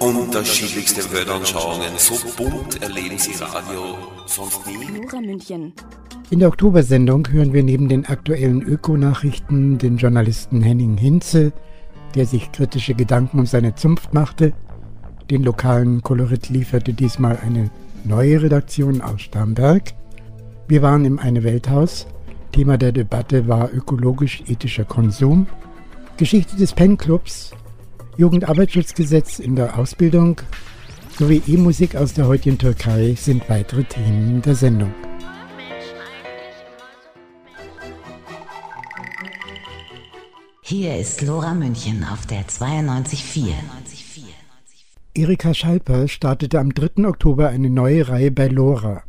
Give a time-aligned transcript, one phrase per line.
[0.00, 5.00] Unterschiedlichste Weltanschauungen, so bunt erleben Sie Radio sonst nie.
[5.00, 5.72] Nora München.
[6.30, 11.52] In der Oktobersendung hören wir neben den aktuellen Öko-Nachrichten den Journalisten Henning Hinze,
[12.14, 14.52] der sich kritische Gedanken um seine Zunft machte.
[15.30, 17.70] Den lokalen Kolorit lieferte diesmal eine
[18.04, 19.94] neue Redaktion aus Starnberg.
[20.68, 22.06] Wir waren im Eine Welthaus.
[22.52, 25.48] Thema der Debatte war ökologisch-ethischer Konsum.
[26.16, 27.52] Geschichte des Pen-Clubs
[28.18, 30.40] Jugendarbeitsschutzgesetz in der Ausbildung
[31.16, 34.92] sowie E-Musik aus der heutigen Türkei sind weitere Themen der Sendung.
[40.62, 43.52] Hier ist Lora München auf der 92.4.
[45.14, 47.06] Erika Schalper startete am 3.
[47.06, 49.04] Oktober eine neue Reihe bei Lora.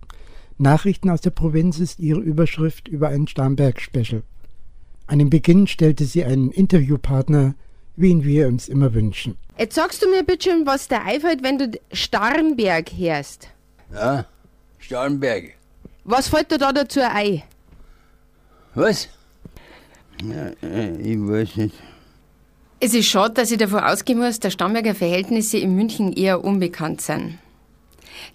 [0.59, 4.21] Nachrichten aus der Provinz ist ihre Überschrift über ein Starnberg-Special.
[5.07, 7.55] An dem Beginn stellte sie einen Interviewpartner
[7.99, 9.37] wie wir uns immer wünschen.
[9.57, 13.49] Jetzt sagst du mir bitte schon, was dir einfällt, wenn du Starnberg hörst.
[13.93, 14.25] Ja,
[14.77, 15.55] Starnberg.
[16.05, 17.43] Was fällt dir da dazu ein?
[18.73, 19.09] Was?
[20.23, 21.75] Ja, äh, ich weiß nicht.
[22.79, 27.01] Es ist schade, dass ich davon ausgehen muss, dass Starnberger Verhältnisse in München eher unbekannt
[27.01, 27.37] sind.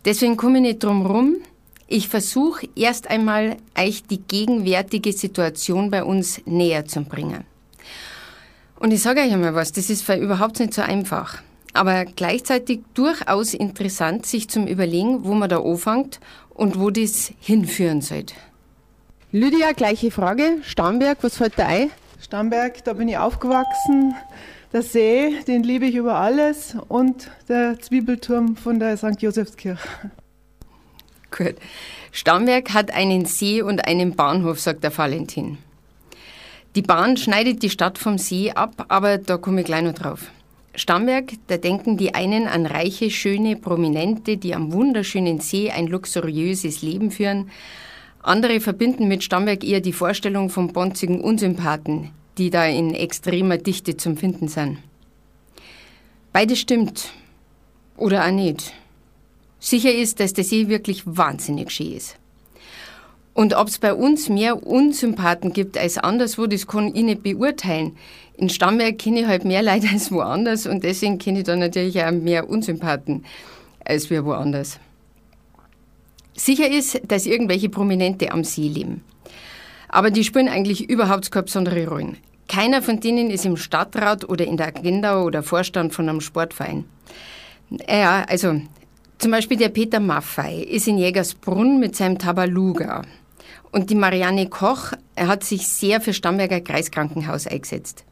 [0.04, 1.36] Deswegen komme ich nicht drum rum.
[1.86, 7.44] Ich versuche erst einmal, euch die gegenwärtige Situation bei uns näher zu bringen.
[8.84, 11.40] Und ich sage euch einmal was, das ist überhaupt nicht so einfach.
[11.72, 18.02] Aber gleichzeitig durchaus interessant, sich zum Überlegen, wo man da anfängt und wo das hinführen
[18.02, 18.34] sollte.
[19.33, 20.58] Lydia, gleiche Frage.
[20.64, 21.90] Starnberg, was fällt da ein?
[22.20, 24.17] Starnberg, da bin ich aufgewachsen.
[24.74, 26.77] Der See, den liebe ich über alles.
[26.89, 29.22] Und der Zwiebelturm von der St.
[29.22, 29.89] Josefskirche.
[31.30, 31.55] Gut.
[32.12, 35.56] Starnberg hat einen See und einen Bahnhof, sagt der Valentin.
[36.74, 40.33] Die Bahn schneidet die Stadt vom See ab, aber da komme ich gleich noch drauf.
[40.74, 46.83] Starnberg, da denken die einen an reiche, schöne Prominente, die am wunderschönen See ein luxuriöses
[46.83, 47.51] Leben führen.
[48.23, 53.96] Andere verbinden mit Starnberg eher die Vorstellung von bonzigen Unsympathen, die da in extremer Dichte
[53.96, 54.79] zum Finden sind.
[56.33, 57.13] Beides stimmt.
[57.96, 58.73] Oder auch nicht.
[59.61, 62.17] Sicher ist, dass der See wirklich wahnsinnig schön ist.
[63.34, 67.96] Und ob es bei uns mehr Unsympathen gibt als anderswo, das kann ich nicht beurteilen.
[68.36, 72.02] In Stammberg kenne ich halt mehr Leute als woanders und deswegen kenne ich da natürlich
[72.02, 73.24] auch mehr Unsympathen
[73.84, 74.78] als wir woanders.
[76.36, 79.05] Sicher ist, dass irgendwelche Prominente am See leben.
[79.89, 82.14] Aber die spielen eigentlich überhaupt keine besondere Rolle.
[82.48, 86.84] Keiner von denen ist im Stadtrat oder in der Agenda oder Vorstand von einem Sportverein.
[87.89, 88.61] Ja, also
[89.18, 93.02] zum Beispiel der Peter Maffei ist in Jägersbrunn mit seinem Tabaluga.
[93.72, 98.04] Und die Marianne Koch hat sich sehr für Stamberger Kreiskrankenhaus eingesetzt.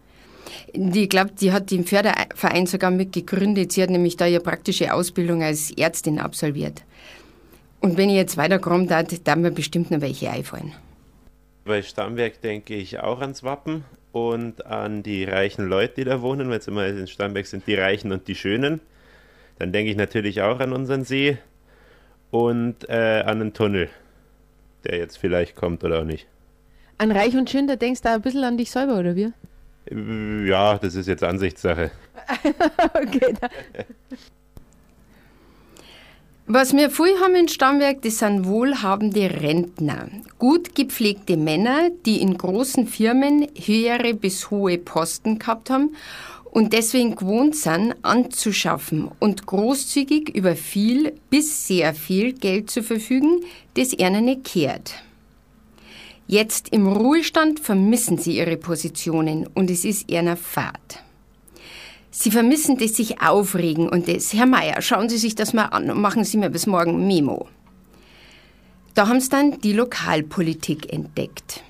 [0.72, 3.72] Ich glaube, die hat den Förderverein sogar mitgegründet.
[3.72, 6.82] Sie hat nämlich da ihre praktische Ausbildung als Ärztin absolviert.
[7.80, 10.72] Und wenn ich jetzt weiterkomme, da, da mir bestimmt noch welche einfallen.
[11.64, 16.48] Bei Starnberg denke ich auch ans Wappen und an die reichen Leute, die da wohnen,
[16.48, 18.80] weil es immer in Starnberg sind die Reichen und die Schönen.
[19.58, 21.38] Dann denke ich natürlich auch an unseren See
[22.30, 23.90] und äh, an einen Tunnel
[24.84, 26.26] der jetzt vielleicht kommt oder auch nicht.
[26.98, 29.32] An Reich und Schön, da denkst du da ein bisschen an dich selber, oder wie?
[30.48, 31.90] Ja, das ist jetzt Ansichtssache.
[32.94, 33.34] okay.
[36.46, 40.08] Was wir viel haben in Stammwerk, das sind wohlhabende Rentner.
[40.38, 45.96] Gut gepflegte Männer, die in großen Firmen höhere bis hohe Posten gehabt haben
[46.52, 53.40] und deswegen gewohnt sind, anzuschaffen und großzügig über viel bis sehr viel Geld zu verfügen,
[53.74, 54.94] das ihnen nicht kehrt.
[56.26, 61.02] Jetzt im Ruhestand vermissen sie ihre Positionen und es ist ihrer Fahrt.
[62.10, 65.90] Sie vermissen das sich aufregen und das, Herr Meier, schauen Sie sich das mal an
[65.90, 67.48] und machen Sie mir bis morgen Memo.
[68.92, 71.62] Da haben sie dann die Lokalpolitik entdeckt.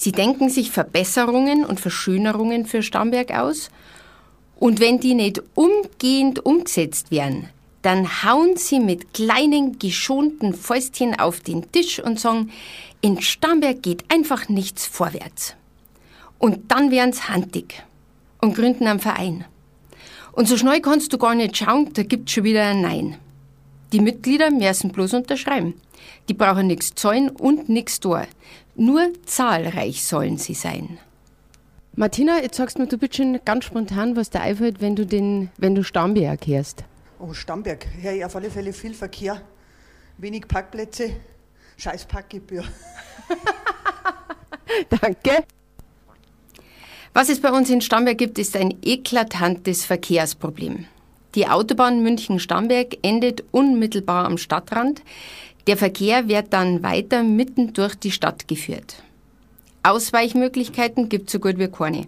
[0.00, 3.70] Sie denken sich Verbesserungen und Verschönerungen für Starnberg aus.
[4.58, 7.50] Und wenn die nicht umgehend umgesetzt werden,
[7.82, 12.50] dann hauen sie mit kleinen geschonten Fäustchen auf den Tisch und sagen,
[13.02, 15.54] in Starnberg geht einfach nichts vorwärts.
[16.38, 17.82] Und dann werden's handig
[18.40, 19.44] und gründen einen Verein.
[20.32, 23.16] Und so schnell kannst du gar nicht schauen, da gibt's schon wieder ein Nein.
[23.92, 25.74] Die Mitglieder müssen bloß unterschreiben.
[26.30, 28.22] Die brauchen nichts zahlen und nichts tun.
[28.80, 30.96] Nur zahlreich sollen sie sein.
[31.96, 35.04] Martina, jetzt sagst du mir, du bist schon ganz spontan, was dir einfällt, wenn du,
[35.04, 36.84] den, wenn du Starnberg hörst.
[37.18, 37.86] Oh, Starnberg.
[38.02, 39.42] Ja, ja, auf alle Fälle viel Verkehr,
[40.16, 41.10] wenig Parkplätze,
[41.76, 42.64] scheiß Parkgebühr.
[44.88, 45.44] Danke.
[47.12, 50.86] Was es bei uns in Starnberg gibt, ist ein eklatantes Verkehrsproblem.
[51.34, 55.02] Die Autobahn München-Starnberg endet unmittelbar am Stadtrand.
[55.66, 59.02] Der Verkehr wird dann weiter mitten durch die Stadt geführt.
[59.82, 62.06] Ausweichmöglichkeiten gibt es so gut wie keine.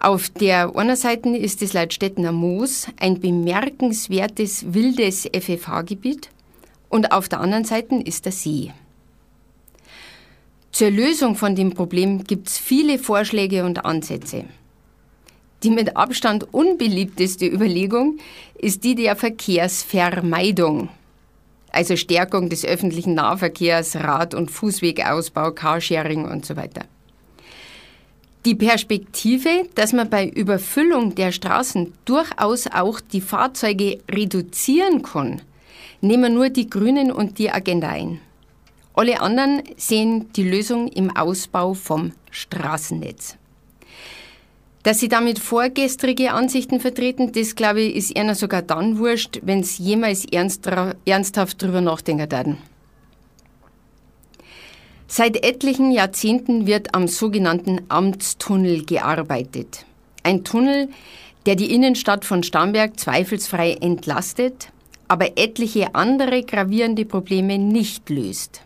[0.00, 6.28] Auf der einen Seite ist das Leitstädtener Moos ein bemerkenswertes wildes FFH-Gebiet
[6.90, 8.72] und auf der anderen Seite ist der See.
[10.72, 14.44] Zur Lösung von dem Problem gibt es viele Vorschläge und Ansätze.
[15.62, 18.18] Die mit Abstand unbeliebteste Überlegung
[18.58, 20.90] ist die der Verkehrsvermeidung.
[21.74, 26.84] Also Stärkung des öffentlichen Nahverkehrs, Rad- und Fußwegausbau, Carsharing und so weiter.
[28.44, 35.42] Die Perspektive, dass man bei Überfüllung der Straßen durchaus auch die Fahrzeuge reduzieren kann,
[36.00, 38.20] nehmen nur die Grünen und die Agenda ein.
[38.94, 43.36] Alle anderen sehen die Lösung im Ausbau vom Straßennetz.
[44.84, 49.64] Dass sie damit vorgestrige Ansichten vertreten, das glaube ich, ist ihnen sogar dann wurscht, wenn
[49.64, 50.68] sie jemals ernst,
[51.06, 52.58] ernsthaft drüber nachdenken werden.
[55.08, 59.86] Seit etlichen Jahrzehnten wird am sogenannten Amtstunnel gearbeitet.
[60.22, 60.90] Ein Tunnel,
[61.46, 64.68] der die Innenstadt von Starnberg zweifelsfrei entlastet,
[65.08, 68.62] aber etliche andere gravierende Probleme nicht löst.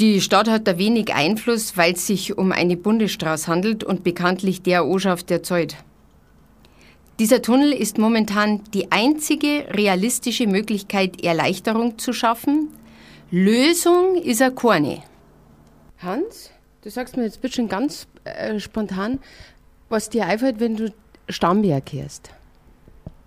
[0.00, 4.60] Die Stadt hat da wenig Einfluss, weil es sich um eine Bundesstraße handelt und bekanntlich
[4.62, 5.76] der Ortschaft der Zeit.
[7.20, 12.70] Dieser Tunnel ist momentan die einzige realistische Möglichkeit, Erleichterung zu schaffen.
[13.30, 15.04] Lösung ist er keine.
[15.98, 16.50] Hans,
[16.82, 19.20] du sagst mir jetzt bitte schon ganz äh, spontan,
[19.88, 20.92] was dir einfällt, wenn du
[21.28, 22.30] Starnberg hörst.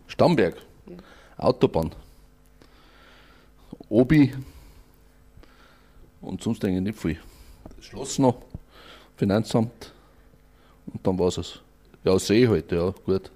[0.08, 0.58] Starnberg?
[0.86, 0.98] Ja.
[1.38, 1.92] Autobahn.
[3.88, 4.34] Obi,
[6.22, 7.18] und sonst eigentlich nicht viel.
[7.76, 8.36] Das Schloss noch,
[9.16, 9.94] Finanzamt
[10.94, 11.60] und dann war es.
[12.04, 13.32] Ja, See halt, ja, gut.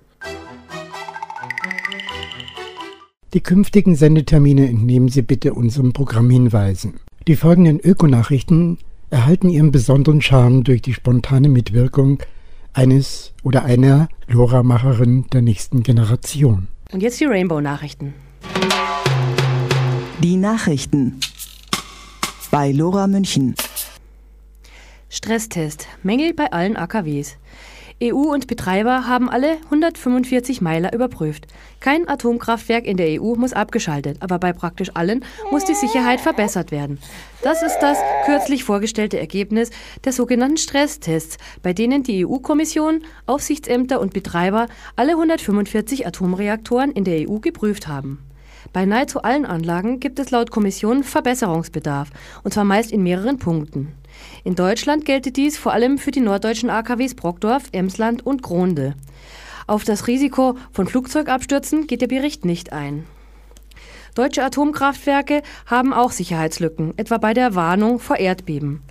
[3.34, 7.00] Die künftigen Sendetermine entnehmen Sie bitte unserem Programmhinweisen.
[7.28, 8.78] Die folgenden Ökonachrichten
[9.10, 12.22] erhalten ihren besonderen Charme durch die spontane Mitwirkung
[12.74, 16.68] eines oder einer Lora-Macherin der nächsten Generation.
[16.92, 18.14] Und jetzt die Rainbow-Nachrichten.
[20.24, 21.20] Die Nachrichten
[22.52, 23.56] bei Lora München.
[25.10, 25.88] Stresstest.
[26.04, 27.38] Mängel bei allen AKWs.
[28.04, 31.48] EU und Betreiber haben alle 145 Meiler überprüft.
[31.80, 36.72] Kein Atomkraftwerk in der EU muss abgeschaltet, aber bei praktisch allen muss die Sicherheit verbessert
[36.72, 37.00] werden.
[37.42, 39.70] Das ist das kürzlich vorgestellte Ergebnis
[40.04, 47.30] der sogenannten Stresstests, bei denen die EU-Kommission, Aufsichtsämter und Betreiber alle 145 Atomreaktoren in der
[47.30, 48.20] EU geprüft haben.
[48.74, 52.10] Bei nahezu allen Anlagen gibt es laut Kommission Verbesserungsbedarf,
[52.44, 53.94] und zwar meist in mehreren Punkten.
[54.44, 58.96] In Deutschland gelte dies vor allem für die norddeutschen AKWs Brockdorf, Emsland und Gronde.
[59.68, 63.06] Auf das Risiko von Flugzeugabstürzen geht der Bericht nicht ein.
[64.14, 68.82] Deutsche Atomkraftwerke haben auch Sicherheitslücken, etwa bei der Warnung vor Erdbeben.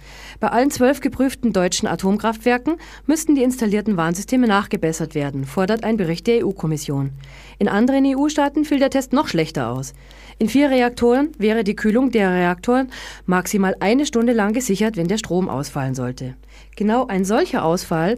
[0.41, 6.27] Bei allen zwölf geprüften deutschen Atomkraftwerken müssten die installierten Warnsysteme nachgebessert werden, fordert ein Bericht
[6.27, 7.11] der EU-Kommission.
[7.59, 9.93] In anderen EU-Staaten fiel der Test noch schlechter aus.
[10.39, 12.91] In vier Reaktoren wäre die Kühlung der Reaktoren
[13.27, 16.35] maximal eine Stunde lang gesichert, wenn der Strom ausfallen sollte.
[16.77, 18.17] Genau ein solcher Ausfall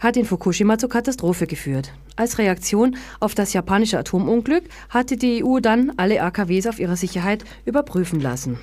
[0.00, 1.92] hat in Fukushima zur Katastrophe geführt.
[2.16, 7.44] Als Reaktion auf das japanische Atomunglück hatte die EU dann alle AKWs auf ihre Sicherheit
[7.64, 8.58] überprüfen lassen.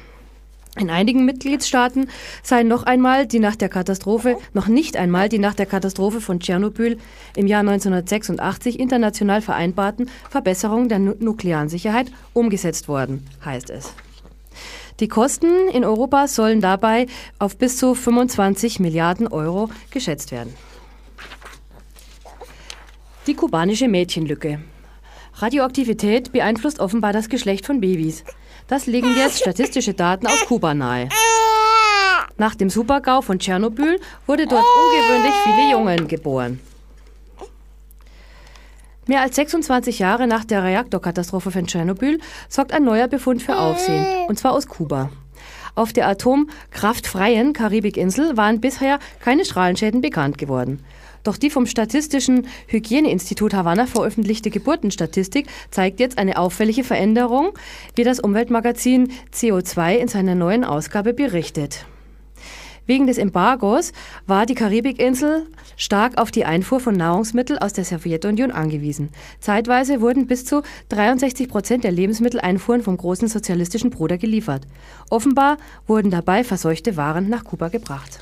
[0.80, 2.08] In einigen Mitgliedstaaten
[2.44, 6.40] seien noch einmal die nach der Katastrophe, noch nicht einmal die nach der Katastrophe von
[6.40, 7.00] Tschernobyl
[7.36, 13.94] im Jahr 1986 international vereinbarten Verbesserungen der nuklearen Sicherheit umgesetzt worden, heißt es.
[15.00, 17.08] Die Kosten in Europa sollen dabei
[17.40, 20.54] auf bis zu 25 Milliarden Euro geschätzt werden.
[23.28, 24.62] Die kubanische Mädchenlücke.
[25.34, 28.24] Radioaktivität beeinflusst offenbar das Geschlecht von Babys.
[28.68, 31.10] Das legen jetzt statistische Daten aus Kuba nahe.
[32.38, 36.62] Nach dem Supergau von Tschernobyl wurde dort ungewöhnlich viele Jungen geboren.
[39.08, 44.06] Mehr als 26 Jahre nach der Reaktorkatastrophe von Tschernobyl sorgt ein neuer Befund für Aufsehen,
[44.30, 45.10] und zwar aus Kuba.
[45.76, 50.84] Auf der atomkraftfreien Karibikinsel waren bisher keine Strahlenschäden bekannt geworden.
[51.28, 57.50] Doch die vom Statistischen Hygieneinstitut Havanna veröffentlichte Geburtenstatistik zeigt jetzt eine auffällige Veränderung,
[57.96, 61.86] wie das Umweltmagazin CO2 in seiner neuen Ausgabe berichtet.
[62.86, 63.92] Wegen des Embargos
[64.26, 69.10] war die Karibikinsel stark auf die Einfuhr von Nahrungsmitteln aus der Sowjetunion angewiesen.
[69.42, 74.62] Zeitweise wurden bis zu 63 Prozent der Lebensmitteleinfuhren vom großen sozialistischen Bruder geliefert.
[75.10, 75.58] Offenbar
[75.88, 78.22] wurden dabei verseuchte Waren nach Kuba gebracht.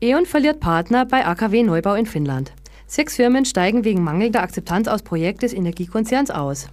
[0.00, 2.52] E.ON verliert Partner bei AKW Neubau in Finnland.
[2.86, 6.68] Sechs Firmen steigen wegen mangelnder Akzeptanz aus Projekt des Energiekonzerns aus.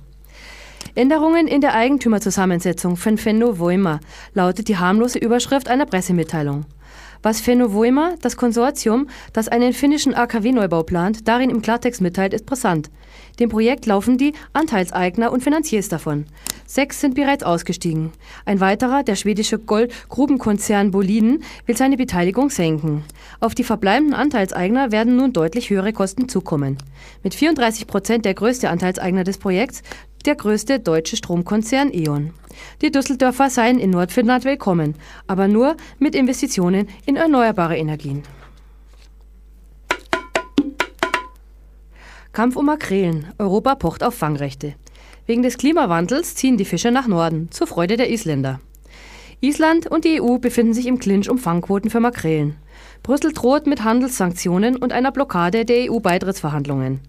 [0.93, 3.99] Änderungen in der Eigentümerzusammensetzung von Fenno Voima
[4.35, 6.65] lautet die harmlose Überschrift einer Pressemitteilung.
[7.23, 12.45] Was Fenno Voima, das Konsortium, das einen finnischen AKW-Neubau plant, darin im Klartext mitteilt, ist
[12.45, 12.91] brisant.
[13.39, 16.25] Dem Projekt laufen die Anteilseigner und Finanziers davon.
[16.65, 18.11] Sechs sind bereits ausgestiegen.
[18.45, 23.03] Ein weiterer, der schwedische Goldgrubenkonzern Boliden, will seine Beteiligung senken.
[23.39, 26.77] Auf die verbleibenden Anteilseigner werden nun deutlich höhere Kosten zukommen.
[27.23, 29.83] Mit 34 Prozent der größte Anteilseigner des Projekts,
[30.25, 32.31] der größte deutsche Stromkonzern E.ON.
[32.81, 34.95] Die Düsseldorfer seien in Nordfinnland willkommen,
[35.27, 38.23] aber nur mit Investitionen in erneuerbare Energien.
[42.35, 43.27] Kampf um Makrelen.
[43.37, 44.73] Europa pocht auf Fangrechte.
[45.25, 48.59] Wegen des Klimawandels ziehen die Fischer nach Norden, zur Freude der Isländer.
[49.39, 52.57] Island und die EU befinden sich im Clinch um Fangquoten für Makrelen.
[53.03, 56.99] Brüssel droht mit Handelssanktionen und einer Blockade der EU-Beitrittsverhandlungen.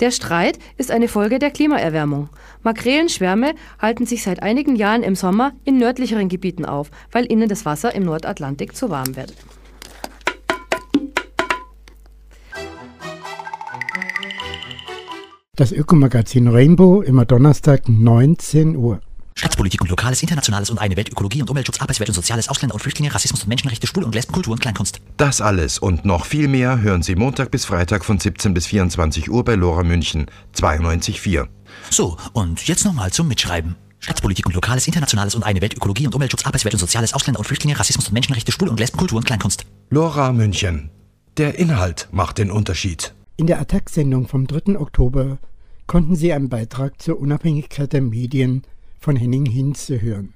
[0.00, 2.28] Der Streit ist eine Folge der Klimaerwärmung.
[2.62, 7.64] Makrelenschwärme halten sich seit einigen Jahren im Sommer in nördlicheren Gebieten auf, weil ihnen das
[7.64, 9.32] Wasser im Nordatlantik zu warm wird.
[15.58, 19.00] Das Ökomagazin Rainbow immer Donnerstag 19 Uhr.
[19.34, 22.80] Stadtpolitik und Lokales, Internationales und eine Welt, Ökologie und Umweltschutz, Arbeitswelt und Soziales, Ausländer und
[22.80, 25.00] Flüchtlinge, Rassismus und Menschenrechte, Schwul und Lesben, Kultur und Kleinkunst.
[25.16, 29.32] Das alles und noch viel mehr hören Sie Montag bis Freitag von 17 bis 24
[29.32, 31.48] Uhr bei Lora München 92.4.
[31.90, 33.74] So, und jetzt nochmal zum Mitschreiben.
[33.98, 37.46] Stadtpolitik und Lokales, Internationales und eine Welt, Ökologie und Umweltschutz, Arbeitswelt und Soziales, Ausländer und
[37.46, 39.64] Flüchtlinge, Rassismus und Menschenrechte, Schwul und Lesben, Kultur und Kleinkunst.
[39.90, 40.90] Lora München.
[41.36, 43.12] Der Inhalt macht den Unterschied.
[43.40, 44.80] In der Attack-Sendung vom 3.
[44.80, 45.38] Oktober
[45.86, 48.62] konnten Sie einen Beitrag zur Unabhängigkeit der Medien
[48.98, 50.34] von Henning Hinze hören.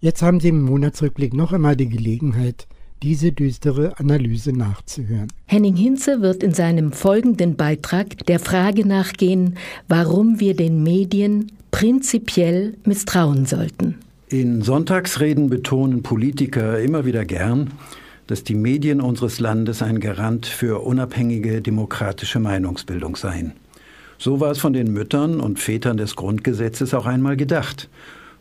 [0.00, 2.66] Jetzt haben Sie im Monatsrückblick noch einmal die Gelegenheit,
[3.04, 5.28] diese düstere Analyse nachzuhören.
[5.46, 9.56] Henning Hinze wird in seinem folgenden Beitrag der Frage nachgehen,
[9.86, 14.00] warum wir den Medien prinzipiell misstrauen sollten.
[14.28, 17.70] In Sonntagsreden betonen Politiker immer wieder gern,
[18.32, 23.52] dass die Medien unseres Landes ein Garant für unabhängige demokratische Meinungsbildung seien.
[24.16, 27.90] So war es von den Müttern und Vätern des Grundgesetzes auch einmal gedacht.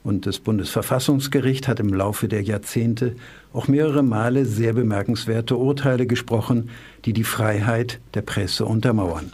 [0.05, 3.17] Und das Bundesverfassungsgericht hat im Laufe der Jahrzehnte
[3.51, 6.69] auch mehrere Male sehr bemerkenswerte Urteile gesprochen,
[7.03, 9.33] die die Freiheit der Presse untermauern.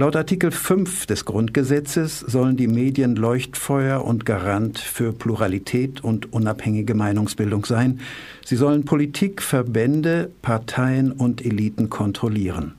[0.00, 6.94] Laut Artikel 5 des Grundgesetzes sollen die Medien Leuchtfeuer und Garant für Pluralität und unabhängige
[6.94, 8.00] Meinungsbildung sein.
[8.42, 12.76] Sie sollen Politik, Verbände, Parteien und Eliten kontrollieren.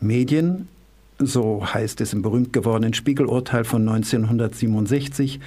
[0.00, 0.68] Medien
[1.18, 5.40] so heißt es im berühmt gewordenen Spiegelurteil von 1967,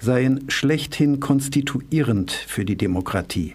[0.00, 3.54] seien schlechthin konstituierend für die Demokratie.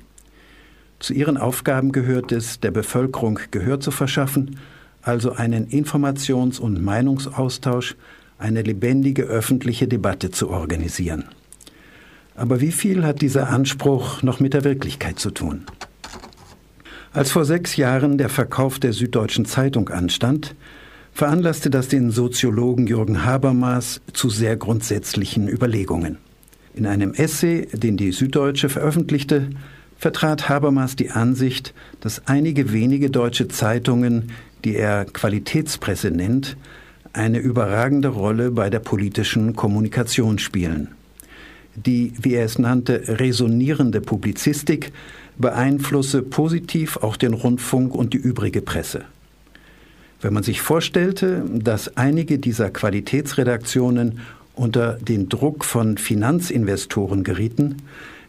[0.99, 4.57] Zu ihren Aufgaben gehört es, der Bevölkerung Gehör zu verschaffen,
[5.01, 7.95] also einen Informations- und Meinungsaustausch,
[8.37, 11.25] eine lebendige öffentliche Debatte zu organisieren.
[12.35, 15.63] Aber wie viel hat dieser Anspruch noch mit der Wirklichkeit zu tun?
[17.11, 20.55] Als vor sechs Jahren der Verkauf der Süddeutschen Zeitung anstand,
[21.11, 26.17] veranlasste das den Soziologen Jürgen Habermas zu sehr grundsätzlichen Überlegungen.
[26.75, 29.49] In einem Essay, den die Süddeutsche veröffentlichte,
[29.97, 34.31] vertrat Habermas die Ansicht, dass einige wenige deutsche Zeitungen,
[34.63, 36.57] die er Qualitätspresse nennt,
[37.13, 40.89] eine überragende Rolle bei der politischen Kommunikation spielen.
[41.75, 44.91] Die, wie er es nannte, resonierende Publizistik
[45.37, 49.03] beeinflusse positiv auch den Rundfunk und die übrige Presse.
[50.21, 54.19] Wenn man sich vorstellte, dass einige dieser Qualitätsredaktionen
[54.53, 57.77] unter den Druck von Finanzinvestoren gerieten,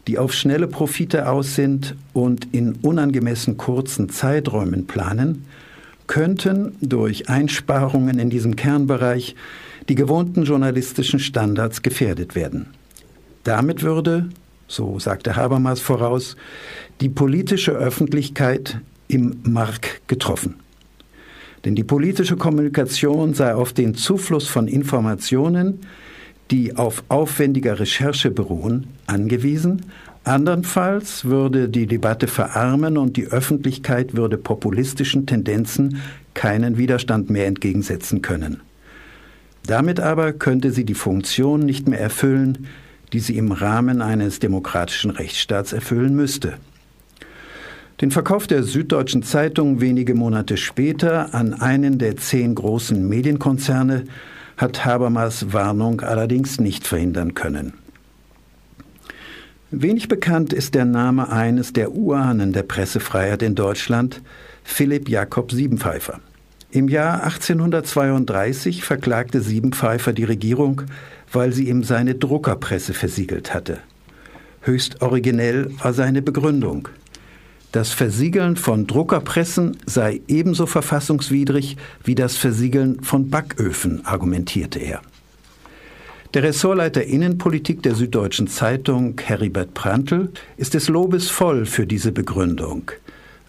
[0.07, 5.45] die auf schnelle Profite aus sind und in unangemessen kurzen Zeiträumen planen,
[6.11, 9.37] könnten durch Einsparungen in diesem Kernbereich
[9.89, 12.67] die gewohnten journalistischen Standards gefährdet werden.
[13.45, 14.29] Damit würde,
[14.67, 16.37] so sagte Habermas voraus,
[17.01, 20.57] die politische Öffentlichkeit im Mark getroffen.
[21.65, 25.79] Denn die politische Kommunikation sei auf den Zufluss von Informationen,
[26.51, 29.83] die auf aufwendiger Recherche beruhen, angewiesen,
[30.25, 36.01] Andernfalls würde die Debatte verarmen und die Öffentlichkeit würde populistischen Tendenzen
[36.35, 38.61] keinen Widerstand mehr entgegensetzen können.
[39.67, 42.67] Damit aber könnte sie die Funktion nicht mehr erfüllen,
[43.13, 46.55] die sie im Rahmen eines demokratischen Rechtsstaats erfüllen müsste.
[48.01, 54.05] Den Verkauf der Süddeutschen Zeitung wenige Monate später an einen der zehn großen Medienkonzerne
[54.57, 57.75] hat Habermas Warnung allerdings nicht verhindern können.
[59.73, 64.21] Wenig bekannt ist der Name eines der Urahnen der Pressefreiheit in Deutschland,
[64.65, 66.19] Philipp Jakob Siebenpfeifer.
[66.73, 70.83] Im Jahr 1832 verklagte Siebenpfeifer die Regierung,
[71.33, 73.79] weil sie ihm seine Druckerpresse versiegelt hatte.
[74.63, 76.89] Höchst originell war seine Begründung.
[77.71, 85.01] Das Versiegeln von Druckerpressen sei ebenso verfassungswidrig wie das Versiegeln von Backöfen, argumentierte er.
[86.33, 92.93] Der Ressortleiter Innenpolitik der Süddeutschen Zeitung, Heribert Prantl, ist des Lobes voll für diese Begründung.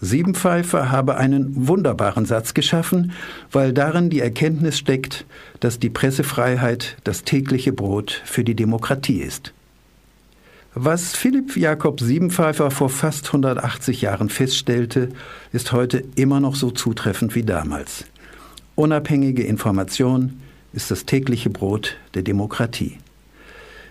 [0.00, 3.12] Siebenpfeifer habe einen wunderbaren Satz geschaffen,
[3.52, 5.26] weil darin die Erkenntnis steckt,
[5.60, 9.52] dass die Pressefreiheit das tägliche Brot für die Demokratie ist.
[10.74, 15.10] Was Philipp Jakob Siebenpfeifer vor fast 180 Jahren feststellte,
[15.52, 18.06] ist heute immer noch so zutreffend wie damals.
[18.74, 20.41] Unabhängige Information
[20.72, 22.98] ist das tägliche Brot der Demokratie.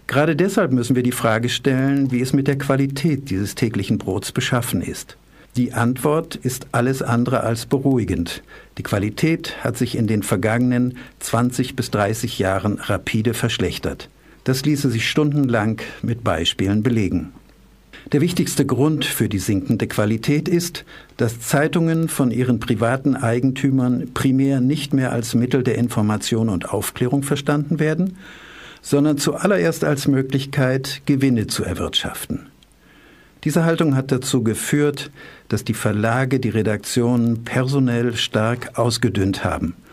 [0.08, 4.32] Gerade deshalb müssen wir die Frage stellen, wie es mit der Qualität dieses täglichen Brots
[4.32, 5.18] beschaffen ist.
[5.58, 8.42] Die Antwort ist alles andere als beruhigend.
[8.78, 14.10] Die Qualität hat sich in den vergangenen 20 bis 30 Jahren rapide verschlechtert.
[14.44, 17.34] Das ließe sich stundenlang mit Beispielen belegen.
[18.12, 20.86] Der wichtigste Grund für die sinkende Qualität ist,
[21.18, 27.24] dass Zeitungen von ihren privaten Eigentümern primär nicht mehr als Mittel der Information und Aufklärung
[27.24, 28.18] verstanden werden,
[28.82, 32.48] sondern zuallererst als Möglichkeit, Gewinne zu erwirtschaften.
[33.44, 35.12] Diese Haltung hat dazu geführt,
[35.48, 39.76] dass die Verlage die Redaktionen personell stark ausgedünnt haben–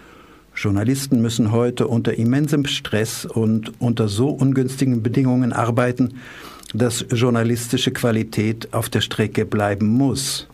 [0.59, 6.15] Journalisten müssen heute unter immensem Stress und unter so ungünstigen Bedingungen arbeiten,
[6.75, 10.49] dass journalistische Qualität auf der Strecke bleiben muss.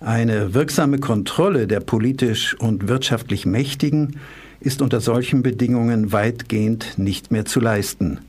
[0.00, 4.18] Eine wirksame Kontrolle der politisch und wirtschaftlich Mächtigen
[4.60, 8.20] ist unter solchen Bedingungen weitgehend nicht mehr zu leisten.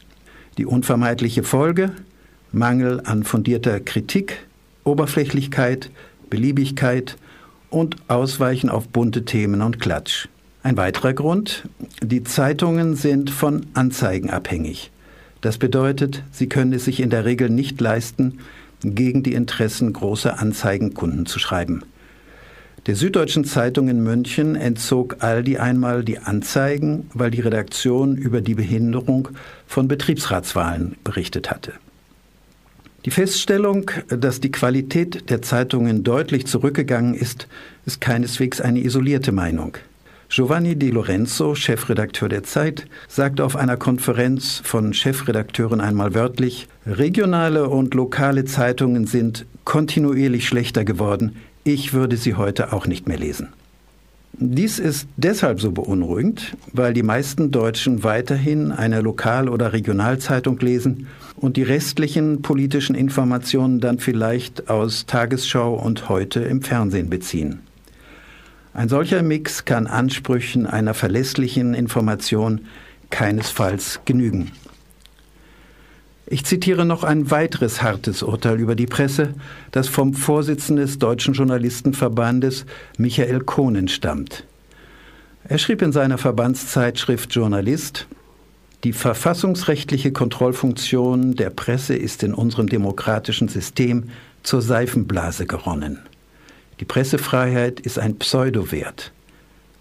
[0.58, 1.92] Die unvermeidliche Folge
[2.52, 4.48] Mangel an fundierter Kritik,
[4.84, 5.92] Oberflächlichkeit,
[6.30, 7.18] Beliebigkeit
[7.70, 10.28] und Ausweichen auf bunte Themen und Klatsch.
[10.64, 11.68] Ein weiterer Grund,
[12.02, 14.92] die Zeitungen sind von Anzeigen abhängig.
[15.42, 18.40] Das bedeutet, sie können es sich in der Regel nicht leisten,
[18.82, 21.84] gegen die Interessen großer Anzeigenkunden zu schreiben.
[22.86, 28.56] Der Süddeutschen Zeitung in München entzog Aldi einmal die Anzeigen, weil die Redaktion über die
[28.56, 29.30] Behinderung
[29.66, 31.74] von Betriebsratswahlen berichtet hatte.
[33.04, 37.48] Die Feststellung, dass die Qualität der Zeitungen deutlich zurückgegangen ist,
[37.86, 39.78] ist keineswegs eine isolierte Meinung.
[40.30, 47.70] Giovanni Di Lorenzo, Chefredakteur der Zeit, sagte auf einer Konferenz von Chefredakteuren einmal wörtlich, regionale
[47.70, 53.50] und lokale Zeitungen sind kontinuierlich schlechter geworden, ich würde sie heute auch nicht mehr lesen.
[54.34, 61.08] Dies ist deshalb so beunruhigend, weil die meisten Deutschen weiterhin eine Lokal- oder Regionalzeitung lesen
[61.38, 67.62] und die restlichen politischen Informationen dann vielleicht aus Tagesschau und heute im Fernsehen beziehen.
[68.78, 72.68] Ein solcher Mix kann Ansprüchen einer verlässlichen Information
[73.10, 74.52] keinesfalls genügen.
[76.28, 79.34] Ich zitiere noch ein weiteres hartes Urteil über die Presse,
[79.72, 82.68] das vom Vorsitzenden des Deutschen Journalistenverbandes
[83.00, 84.44] Michael Kohnen stammt.
[85.46, 88.06] Er schrieb in seiner Verbandszeitschrift Journalist,
[88.84, 94.12] die verfassungsrechtliche Kontrollfunktion der Presse ist in unserem demokratischen System
[94.44, 96.07] zur Seifenblase geronnen.
[96.80, 99.12] Die Pressefreiheit ist ein Pseudowert.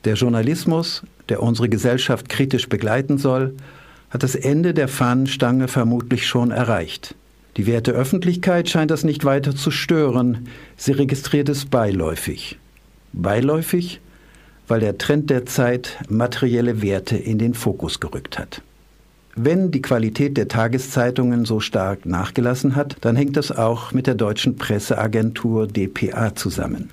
[0.04, 3.54] Der Journalismus, der unsere Gesellschaft kritisch begleiten soll,
[4.10, 7.14] hat das Ende der Fahnenstange vermutlich schon erreicht.
[7.56, 12.58] Die werte Öffentlichkeit scheint das nicht weiter zu stören, sie registriert es beiläufig.
[13.12, 14.00] Beiläufig,
[14.68, 18.62] weil der Trend der Zeit materielle Werte in den Fokus gerückt hat.
[19.38, 24.14] Wenn die Qualität der Tageszeitungen so stark nachgelassen hat, dann hängt das auch mit der
[24.14, 26.88] deutschen Presseagentur dpa zusammen.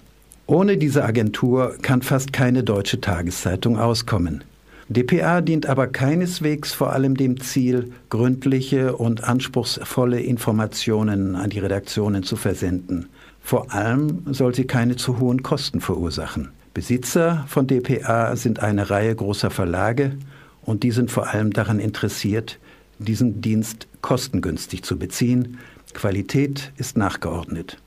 [0.45, 4.43] Ohne diese Agentur kann fast keine deutsche Tageszeitung auskommen.
[4.89, 12.23] dpa dient aber keineswegs vor allem dem Ziel, gründliche und anspruchsvolle Informationen an die Redaktionen
[12.23, 13.07] zu versenden.
[13.39, 16.49] Vor allem soll sie keine zu hohen Kosten verursachen.
[16.73, 20.17] Besitzer von dpa sind eine Reihe großer Verlage
[20.65, 22.59] und die sind vor allem daran interessiert,
[22.99, 25.59] diesen Dienst kostengünstig zu beziehen,
[25.93, 27.77] Qualität ist nachgeordnet.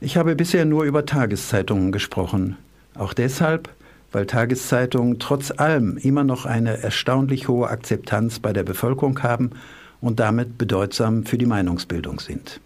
[0.00, 2.56] Ich habe bisher nur über Tageszeitungen gesprochen,
[2.94, 3.68] auch deshalb,
[4.10, 9.50] weil Tageszeitungen trotz allem immer noch eine erstaunlich hohe Akzeptanz bei der Bevölkerung haben
[10.00, 12.60] und damit bedeutsam für die Meinungsbildung sind.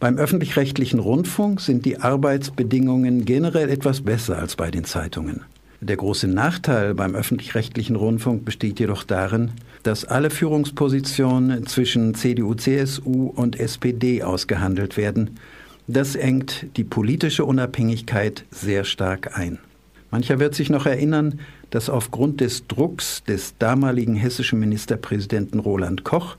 [0.00, 5.42] Beim öffentlich-rechtlichen Rundfunk sind die Arbeitsbedingungen generell etwas besser als bei den Zeitungen.
[5.86, 9.50] Der große Nachteil beim öffentlich-rechtlichen Rundfunk besteht jedoch darin,
[9.82, 15.38] dass alle Führungspositionen zwischen CDU, CSU und SPD ausgehandelt werden.
[15.86, 19.58] Das engt die politische Unabhängigkeit sehr stark ein.
[20.10, 26.38] Mancher wird sich noch erinnern, dass aufgrund des Drucks des damaligen hessischen Ministerpräsidenten Roland Koch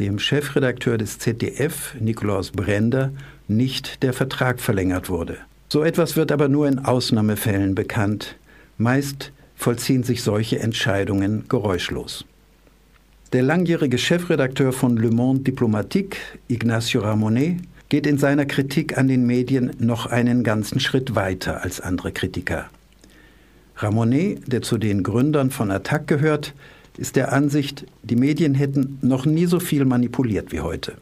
[0.00, 3.12] dem Chefredakteur des ZDF, Nikolaus Brender,
[3.46, 5.36] nicht der Vertrag verlängert wurde.
[5.68, 8.34] So etwas wird aber nur in Ausnahmefällen bekannt.
[8.80, 12.24] Meist vollziehen sich solche Entscheidungen geräuschlos.
[13.34, 16.16] Der langjährige Chefredakteur von Le Monde Diplomatique,
[16.48, 17.58] Ignacio Ramonet,
[17.90, 22.70] geht in seiner Kritik an den Medien noch einen ganzen Schritt weiter als andere Kritiker.
[23.76, 26.54] Ramonet, der zu den Gründern von Attac gehört,
[26.96, 30.94] ist der Ansicht, die Medien hätten noch nie so viel manipuliert wie heute.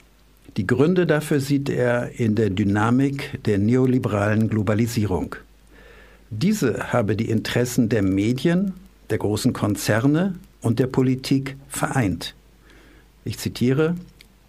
[0.56, 5.36] Die Gründe dafür sieht er in der Dynamik der neoliberalen Globalisierung.
[6.30, 8.74] Diese habe die Interessen der Medien,
[9.08, 12.34] der großen Konzerne und der Politik vereint.
[13.24, 13.94] Ich zitiere,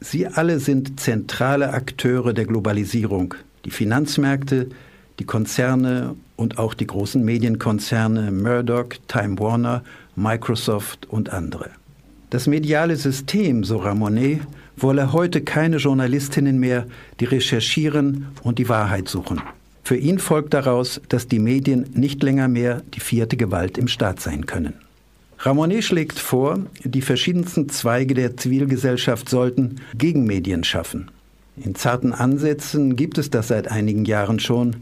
[0.01, 4.69] Sie alle sind zentrale Akteure der Globalisierung, die Finanzmärkte,
[5.19, 9.83] die Konzerne und auch die großen Medienkonzerne Murdoch, Time Warner,
[10.15, 11.69] Microsoft und andere.
[12.29, 14.41] Das mediale System, so Ramonet,
[14.77, 16.85] wolle heute keine Journalistinnen mehr,
[17.19, 19.41] die recherchieren und die Wahrheit suchen.
[19.89, 24.19] Für ihn folgt daraus, dass die Medien nicht länger mehr die vierte Gewalt im Staat
[24.19, 24.75] sein können.
[25.39, 31.09] Ramonet schlägt vor, die verschiedensten Zweige der Zivilgesellschaft sollten Gegenmedien schaffen.
[31.57, 34.75] In zarten Ansätzen gibt es das seit einigen Jahren schon,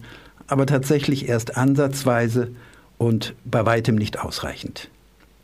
[0.48, 2.50] aber tatsächlich erst ansatzweise
[2.98, 4.90] und bei weitem nicht ausreichend.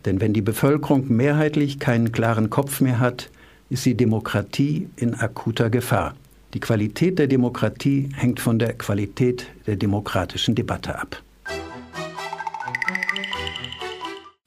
[0.04, 3.30] Denn wenn die Bevölkerung mehrheitlich keinen klaren Kopf mehr hat,
[3.68, 6.14] ist die Demokratie in akuter Gefahr.
[6.54, 11.22] Die Qualität der Demokratie hängt von der Qualität der demokratischen Debatte ab.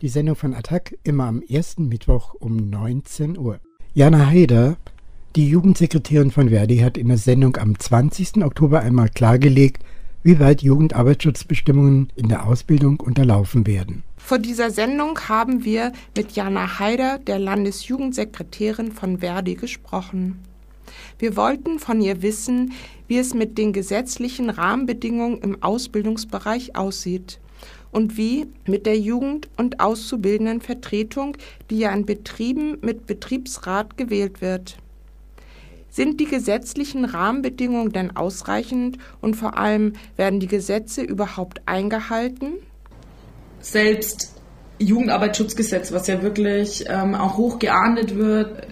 [0.03, 3.61] Die Sendung von Attac immer am ersten Mittwoch um 19 Uhr.
[3.93, 4.75] Jana Haider,
[5.37, 8.43] die Jugendsekretärin von Verdi, hat in der Sendung am 20.
[8.43, 9.81] Oktober einmal klargelegt,
[10.21, 14.03] wie weit Jugendarbeitsschutzbestimmungen in der Ausbildung unterlaufen werden.
[14.17, 20.39] Vor dieser Sendung haben wir mit Jana Haider, der Landesjugendsekretärin von Verdi, gesprochen.
[21.17, 22.73] Wir wollten von ihr wissen,
[23.07, 27.39] wie es mit den gesetzlichen Rahmenbedingungen im Ausbildungsbereich aussieht
[27.93, 31.37] und wie mit der Jugend- und Auszubildendenvertretung,
[31.69, 34.77] die ja in Betrieben mit Betriebsrat gewählt wird.
[35.89, 42.53] Sind die gesetzlichen Rahmenbedingungen denn ausreichend und vor allem werden die Gesetze überhaupt eingehalten?
[43.63, 44.33] selbst
[44.79, 48.67] Jugendarbeitsschutzgesetz, was ja wirklich ähm, auch hoch geahndet wird,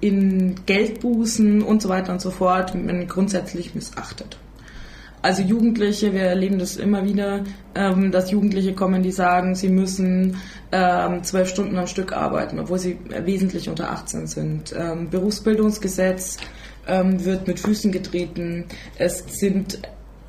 [0.00, 4.38] in Geldbußen und so weiter und so fort, man grundsätzlich missachtet.
[5.24, 10.36] Also Jugendliche, wir erleben das immer wieder, ähm, dass Jugendliche kommen, die sagen, sie müssen
[10.70, 14.74] ähm, zwölf Stunden am Stück arbeiten, obwohl sie wesentlich unter 18 sind.
[14.78, 16.36] Ähm, Berufsbildungsgesetz
[16.86, 18.66] ähm, wird mit Füßen getreten.
[18.98, 19.78] Es sind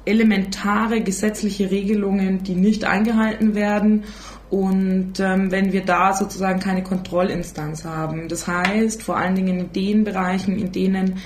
[0.05, 4.05] elementare gesetzliche Regelungen, die nicht eingehalten werden.
[4.49, 9.73] Und ähm, wenn wir da sozusagen keine Kontrollinstanz haben, das heißt vor allen Dingen in
[9.73, 11.17] den Bereichen, in denen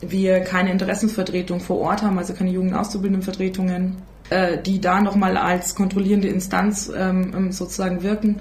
[0.00, 3.96] wir keine Interessensvertretung vor Ort haben, also keine jungen Auszubildendenvertretungen,
[4.30, 8.40] äh, die da nochmal als kontrollierende Instanz ähm, ähm, sozusagen wirken,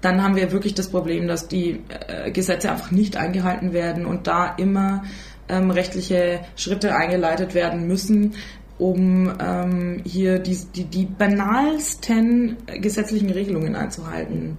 [0.00, 4.26] dann haben wir wirklich das Problem, dass die äh, Gesetze einfach nicht eingehalten werden und
[4.26, 5.04] da immer
[5.48, 8.34] ähm, rechtliche Schritte eingeleitet werden müssen,
[8.78, 14.58] um ähm, hier die, die, die banalsten gesetzlichen Regelungen einzuhalten.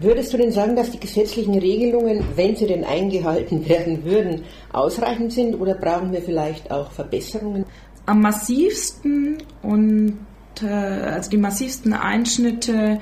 [0.00, 5.32] Würdest du denn sagen, dass die gesetzlichen Regelungen, wenn sie denn eingehalten werden würden, ausreichend
[5.32, 7.64] sind oder brauchen wir vielleicht auch Verbesserungen?
[8.06, 10.18] Am massivsten und
[10.62, 13.00] äh, also die massivsten Einschnitte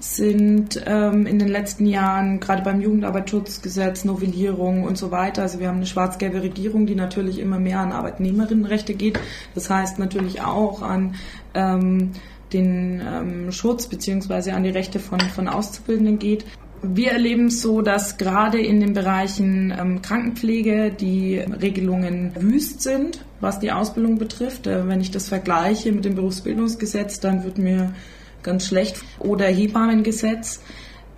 [0.00, 5.42] sind ähm, in den letzten Jahren gerade beim Jugendarbeitsschutzgesetz, Novellierung und so weiter.
[5.42, 9.18] Also wir haben eine schwarz-gelbe Regierung, die natürlich immer mehr an Arbeitnehmerinnenrechte geht.
[9.54, 11.16] Das heißt natürlich auch an
[11.54, 12.12] ähm,
[12.52, 16.44] den ähm, Schutz beziehungsweise an die Rechte von, von Auszubildenden geht.
[16.82, 23.24] Wir erleben es so, dass gerade in den Bereichen ähm, Krankenpflege die Regelungen wüst sind,
[23.40, 24.66] was die Ausbildung betrifft.
[24.66, 27.94] Äh, wenn ich das vergleiche mit dem Berufsbildungsgesetz, dann wird mir
[28.42, 29.02] ganz schlecht.
[29.18, 30.60] Oder Hebammengesetz.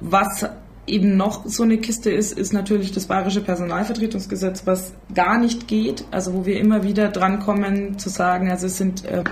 [0.01, 0.47] Was
[0.87, 6.05] eben noch so eine Kiste ist, ist natürlich das Bayerische Personalvertretungsgesetz, was gar nicht geht.
[6.11, 9.25] Also wo wir immer wieder drankommen zu sagen, also es sind äh,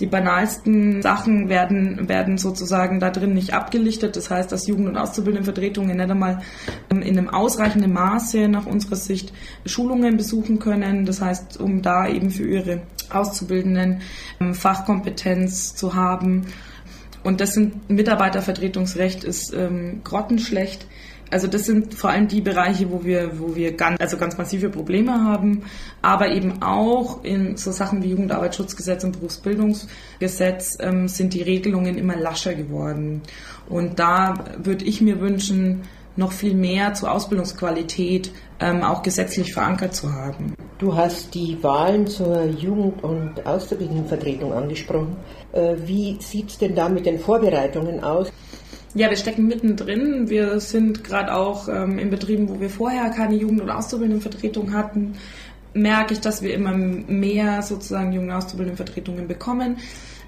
[0.00, 4.16] die banalsten Sachen werden, werden sozusagen da drin nicht abgelichtet.
[4.16, 6.40] Das heißt, dass Jugend- und Auszubildendenvertretungen nicht einmal
[6.90, 9.32] ähm, in einem ausreichenden Maße nach unserer Sicht
[9.66, 11.04] Schulungen besuchen können.
[11.04, 14.00] Das heißt, um da eben für ihre Auszubildenden
[14.40, 16.46] ähm, Fachkompetenz zu haben
[17.22, 20.86] und das sind Mitarbeitervertretungsrecht ist ähm, grottenschlecht.
[21.30, 24.68] Also das sind vor allem die Bereiche, wo wir, wo wir ganz, also ganz massive
[24.68, 25.62] Probleme haben,
[26.02, 32.16] aber eben auch in so Sachen wie Jugendarbeitsschutzgesetz und Berufsbildungsgesetz ähm, sind die Regelungen immer
[32.16, 33.22] lascher geworden.
[33.68, 35.82] Und da würde ich mir wünschen,
[36.16, 40.54] noch viel mehr zur Ausbildungsqualität ähm, auch gesetzlich verankert zu haben.
[40.78, 45.16] Du hast die Wahlen zur Jugend- und Auszubildendenvertretung angesprochen.
[45.52, 48.32] Äh, wie sieht es denn da mit den Vorbereitungen aus?
[48.94, 50.28] Ja, wir stecken mittendrin.
[50.28, 55.14] Wir sind gerade auch ähm, in Betrieben, wo wir vorher keine Jugend- und Auszubildendenvertretung hatten,
[55.74, 59.76] merke ich, dass wir immer mehr sozusagen Jugend- und Auszubildendenvertretungen bekommen.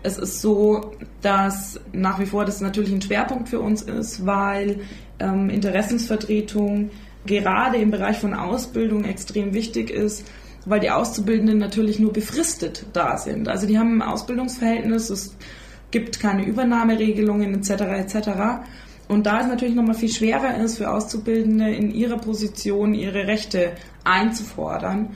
[0.05, 4.81] Es ist so, dass nach wie vor das natürlich ein Schwerpunkt für uns ist, weil
[5.18, 6.90] ähm, Interessensvertretung
[7.27, 10.25] gerade im Bereich von Ausbildung extrem wichtig ist,
[10.66, 13.48] weil die Auszubildenden natürlich nur befristet da sind.
[13.48, 15.37] Also die haben ein Ausbildungsverhältnis, es
[15.92, 17.70] gibt keine Übernahmeregelungen etc.
[17.70, 18.31] etc.
[19.07, 23.72] Und da es natürlich nochmal viel schwerer ist für Auszubildende in ihrer Position ihre Rechte
[24.02, 25.11] einzufordern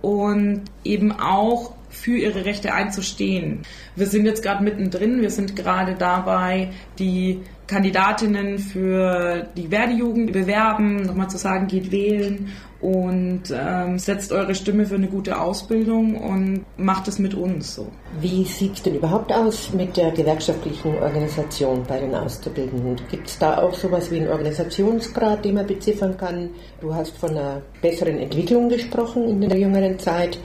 [0.00, 3.60] und eben auch für ihre Rechte einzustehen.
[3.94, 11.02] Wir sind jetzt gerade mittendrin, wir sind gerade dabei, die Kandidatinnen für die Werdejugend bewerben,
[11.02, 12.48] nochmal zu sagen, geht wählen
[12.82, 17.86] und ähm, setzt eure Stimme für eine gute Ausbildung und macht es mit uns so.
[18.20, 22.96] Wie sieht es denn überhaupt aus mit der gewerkschaftlichen Organisation bei den Auszubildenden?
[23.08, 26.50] Gibt es da auch sowas wie einen Organisationsgrad, den man beziffern kann?
[26.80, 30.36] Du hast von einer besseren Entwicklung gesprochen in der jüngeren Zeit.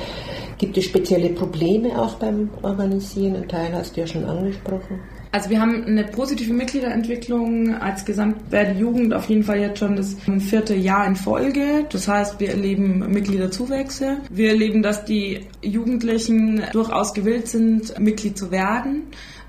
[0.59, 3.35] Gibt es spezielle Probleme auch beim Organisieren?
[3.35, 4.99] Ein Teil hast du ja schon angesprochen.
[5.31, 10.15] Also wir haben eine positive Mitgliederentwicklung als Gesamtwerte Jugend auf jeden Fall jetzt schon das
[10.39, 11.85] vierte Jahr in Folge.
[11.89, 14.17] Das heißt, wir erleben Mitgliederzuwächse.
[14.29, 19.03] Wir erleben, dass die Jugendlichen durchaus gewillt sind, Mitglied zu werden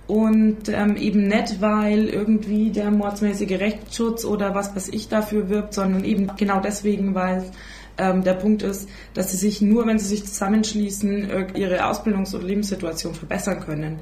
[0.09, 5.75] und ähm, eben nicht, weil irgendwie der mordsmäßige Rechtsschutz oder was weiß ich dafür wirbt,
[5.75, 7.45] sondern eben genau deswegen, weil
[7.99, 12.45] ähm, der Punkt ist, dass sie sich nur, wenn sie sich zusammenschließen, ihre Ausbildungs- und
[12.45, 13.99] Lebenssituation verbessern können.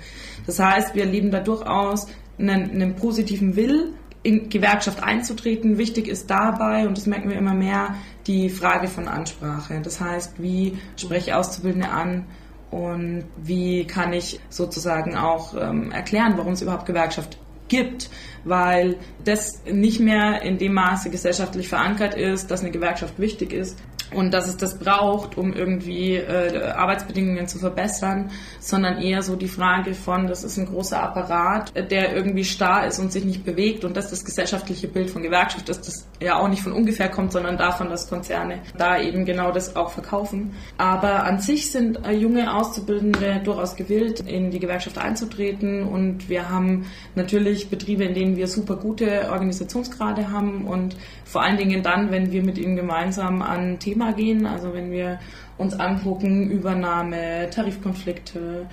[0.47, 2.07] Das heißt, wir erleben da durchaus
[2.39, 3.95] einen, einen positiven Will,
[4.27, 5.79] in Gewerkschaft einzutreten.
[5.79, 7.95] Wichtig ist dabei, und das merken wir immer mehr,
[8.27, 9.81] die Frage von Ansprache.
[9.81, 12.27] Das heißt, wie spreche ich Auszubildende an
[12.73, 18.11] und wie kann ich sozusagen auch ähm, erklären, warum es überhaupt Gewerkschaft gibt,
[18.45, 23.77] weil das nicht mehr in dem Maße gesellschaftlich verankert ist, dass eine Gewerkschaft wichtig ist
[24.15, 29.49] und dass es das braucht, um irgendwie äh, Arbeitsbedingungen zu verbessern, sondern eher so die
[29.49, 33.85] Frage von, das ist ein großer Apparat, der irgendwie starr ist und sich nicht bewegt
[33.85, 37.33] und dass das gesellschaftliche Bild von Gewerkschaft, dass das ja auch nicht von ungefähr kommt,
[37.33, 40.55] sondern davon, dass Konzerne da eben genau das auch verkaufen.
[40.79, 46.49] Aber an sich sind äh, junge Auszubildende durchaus gewillt, in die Gewerkschaft einzutreten und wir
[46.49, 52.11] haben natürlich Betriebe, in denen wir super gute Organisationsgrade haben und vor allen Dingen dann,
[52.11, 55.19] wenn wir mit ihnen gemeinsam an Thema gehen, also wenn wir
[55.57, 58.67] uns angucken, Übernahme, Tarifkonflikte,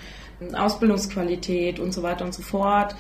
[0.54, 2.94] Ausbildungsqualität und so weiter und so fort.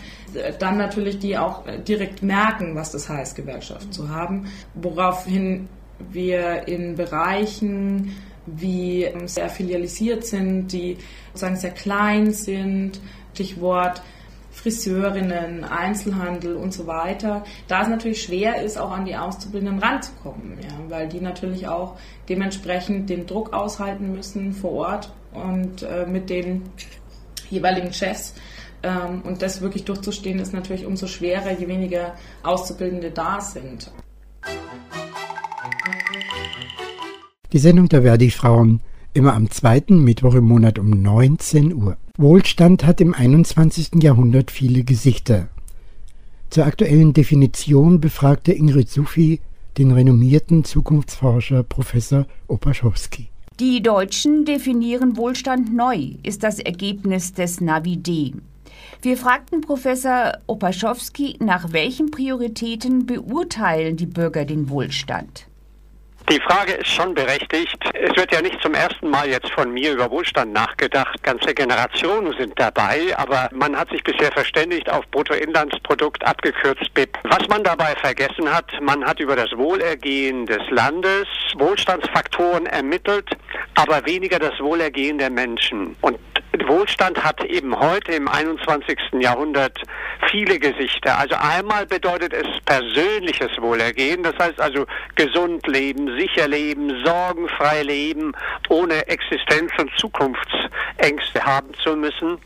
[0.59, 5.67] Dann natürlich die auch direkt merken, was das heißt, Gewerkschaft zu haben, woraufhin
[6.11, 10.97] wir in Bereichen wie sehr filialisiert sind, die
[11.33, 13.01] sozusagen sehr klein sind,
[13.33, 14.01] Stichwort
[14.63, 20.57] Friseurinnen, Einzelhandel und so weiter, da es natürlich schwer ist, auch an die Auszubildenden ranzukommen,
[20.61, 21.97] ja, weil die natürlich auch
[22.29, 26.61] dementsprechend den Druck aushalten müssen vor Ort und äh, mit den
[27.49, 28.35] jeweiligen Chefs.
[28.83, 33.91] Ähm, und das wirklich durchzustehen, ist natürlich umso schwerer, je weniger Auszubildende da sind.
[37.51, 38.79] Die Sendung der Verdi-Frauen
[39.13, 41.97] immer am zweiten Mittwoch im Monat um 19 Uhr.
[42.19, 44.03] Wohlstand hat im 21.
[44.03, 45.47] Jahrhundert viele Gesichter.
[46.51, 49.39] Zur aktuellen Definition befragte Ingrid Sufi
[49.79, 53.29] den renommierten Zukunftsforscher Professor Opaschowski.
[53.59, 58.33] Die Deutschen definieren Wohlstand neu, ist das Ergebnis des Navi-D.
[59.01, 65.47] Wir fragten Professor Opaschowski, nach welchen Prioritäten beurteilen die Bürger den Wohlstand.
[66.29, 67.77] Die Frage ist schon berechtigt.
[67.93, 71.21] Es wird ja nicht zum ersten Mal jetzt von mir über Wohlstand nachgedacht.
[71.21, 77.17] Ganze Generationen sind dabei, aber man hat sich bisher verständigt auf Bruttoinlandsprodukt, abgekürzt BIP.
[77.23, 83.29] Was man dabei vergessen hat, man hat über das Wohlergehen des Landes Wohlstandsfaktoren ermittelt,
[83.75, 85.95] aber weniger das Wohlergehen der Menschen.
[86.01, 86.17] Und
[86.67, 88.97] Wohlstand hat eben heute im 21.
[89.19, 89.79] Jahrhundert
[90.29, 91.17] viele Gesichter.
[91.17, 94.85] Also einmal bedeutet es persönliches Wohlergehen, das heißt also
[95.15, 98.33] gesund leben, sicher leben, sorgenfrei leben,
[98.69, 102.37] ohne Existenz- und Zukunftsängste haben zu müssen.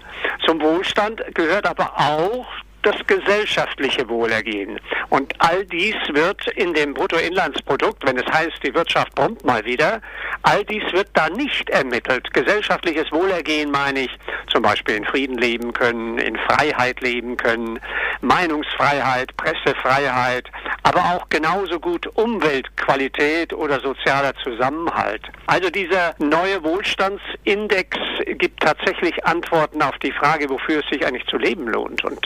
[0.46, 2.48] Zum Wohlstand gehört aber auch
[2.84, 4.80] das gesellschaftliche Wohlergehen.
[5.10, 10.02] Und all dies wird in dem Bruttoinlandsprodukt, wenn es heißt, die Wirtschaft brummt mal wieder,
[10.44, 12.34] all dies wird da nicht ermittelt.
[12.34, 14.12] Gesellschaftliches Wohlergehen meine ich,
[14.52, 17.80] zum Beispiel in Frieden leben können, in Freiheit leben können,
[18.22, 20.50] Meinungsfreiheit, Pressefreiheit,
[20.84, 25.22] aber auch genauso gut Umweltqualität oder sozialer Zusammenhalt.
[25.48, 27.98] Also dieser neue Wohlstandsindex
[28.38, 32.04] gibt tatsächlich Antworten auf die Frage, wofür es sich eigentlich zu leben lohnt.
[32.04, 32.26] Und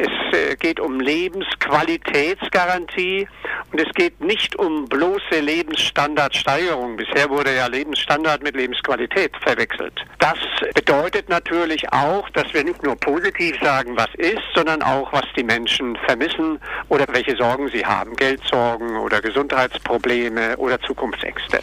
[0.00, 3.28] es äh, geht um Lebensqualitätsgarantie
[3.72, 6.96] und es geht nicht um bloße Lebensstandardsteigerung.
[6.96, 9.92] Bisher wurde ja Lebensstandard mit Lebensqualität verwechselt.
[10.18, 10.38] Das
[10.74, 15.44] bedeutet natürlich auch, dass wir nicht nur positiv sagen, was ist, sondern auch, was die
[15.44, 16.58] Menschen vermissen
[16.88, 18.16] oder welche Sorgen sie haben.
[18.16, 21.60] Geldsorgen oder Gesundheitsprobleme oder Zukunftsängste.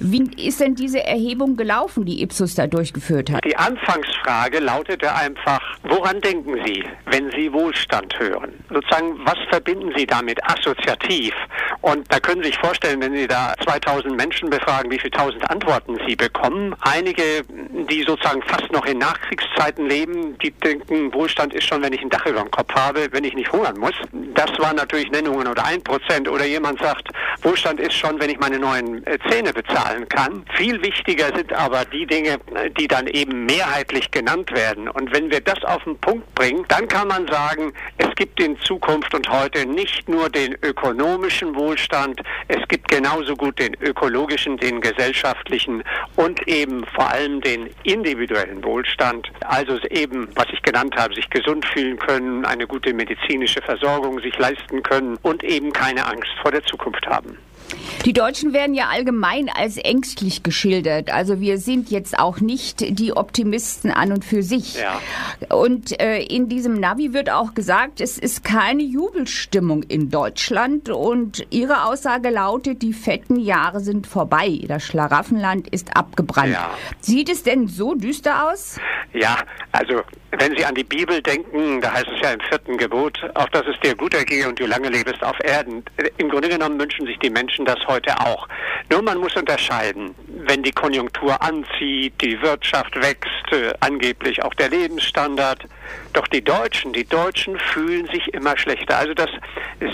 [0.00, 3.44] Wie ist denn diese Erhebung gelaufen, die Ipsos da durchgeführt hat?
[3.44, 8.52] Die Anfangsfrage lautete einfach, woran denken Sie, wenn Sie Wohlstand hören?
[8.70, 11.34] Sozusagen, was verbinden Sie damit assoziativ?
[11.80, 15.48] Und da können Sie sich vorstellen, wenn Sie da 2000 Menschen befragen, wie viele tausend
[15.50, 16.74] Antworten Sie bekommen.
[16.80, 17.44] Einige,
[17.90, 22.10] die sozusagen fast noch in Nachkriegszeiten leben, die denken, Wohlstand ist schon, wenn ich ein
[22.10, 23.94] Dach über dem Kopf habe, wenn ich nicht hungern muss.
[24.34, 26.28] Das waren natürlich Nennungen oder ein Prozent.
[26.28, 27.08] Oder jemand sagt,
[27.42, 30.44] Wohlstand ist schon, wenn ich meine neuen äh, Zähne bezahlen kann.
[30.56, 32.38] Viel wichtiger sind aber die Dinge,
[32.78, 34.88] die dann eben mehrheitlich genannt werden.
[34.88, 37.63] Und wenn wir das auf den Punkt bringen, dann kann man sagen,
[37.98, 43.58] es gibt in Zukunft und heute nicht nur den ökonomischen Wohlstand, es gibt genauso gut
[43.58, 45.82] den ökologischen, den gesellschaftlichen
[46.16, 49.30] und eben vor allem den individuellen Wohlstand.
[49.40, 54.36] Also eben, was ich genannt habe, sich gesund fühlen können, eine gute medizinische Versorgung sich
[54.38, 57.38] leisten können und eben keine Angst vor der Zukunft haben.
[58.04, 61.12] Die Deutschen werden ja allgemein als ängstlich geschildert.
[61.12, 64.76] Also wir sind jetzt auch nicht die Optimisten an und für sich.
[64.76, 65.00] Ja.
[65.54, 70.88] Und äh, in diesem Navi wird auch gesagt, es ist keine Jubelstimmung in Deutschland.
[70.88, 74.60] Und Ihre Aussage lautet, die fetten Jahre sind vorbei.
[74.68, 76.52] Das Schlaraffenland ist abgebrannt.
[76.52, 76.70] Ja.
[77.00, 78.78] Sieht es denn so düster aus?
[79.12, 79.38] Ja,
[79.72, 80.02] also
[80.38, 83.64] wenn Sie an die Bibel denken, da heißt es ja im vierten Gebot, auf dass
[83.66, 85.84] es dir gut ergehe und du lange lebst auf Erden.
[86.18, 88.48] Im Grunde genommen wünschen sich die Menschen das heute auch.
[88.90, 94.68] Nur man muss unterscheiden, wenn die Konjunktur anzieht, die Wirtschaft wächst, äh, angeblich auch der
[94.68, 95.64] Lebensstandard.
[96.14, 98.96] Doch die Deutschen, die Deutschen fühlen sich immer schlechter.
[98.96, 99.30] Also das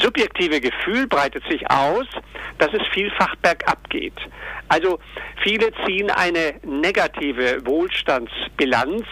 [0.01, 2.07] subjektive Gefühl breitet sich aus,
[2.59, 4.15] dass es vielfach bergab geht.
[4.69, 4.99] Also
[5.43, 9.07] viele ziehen eine negative Wohlstandsbilanz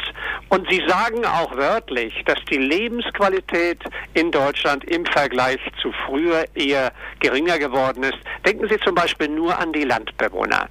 [0.51, 3.83] und sie sagen auch wörtlich, dass die Lebensqualität
[4.13, 8.19] in Deutschland im Vergleich zu früher eher geringer geworden ist.
[8.45, 10.69] Denken Sie zum Beispiel nur an die Landbewohner.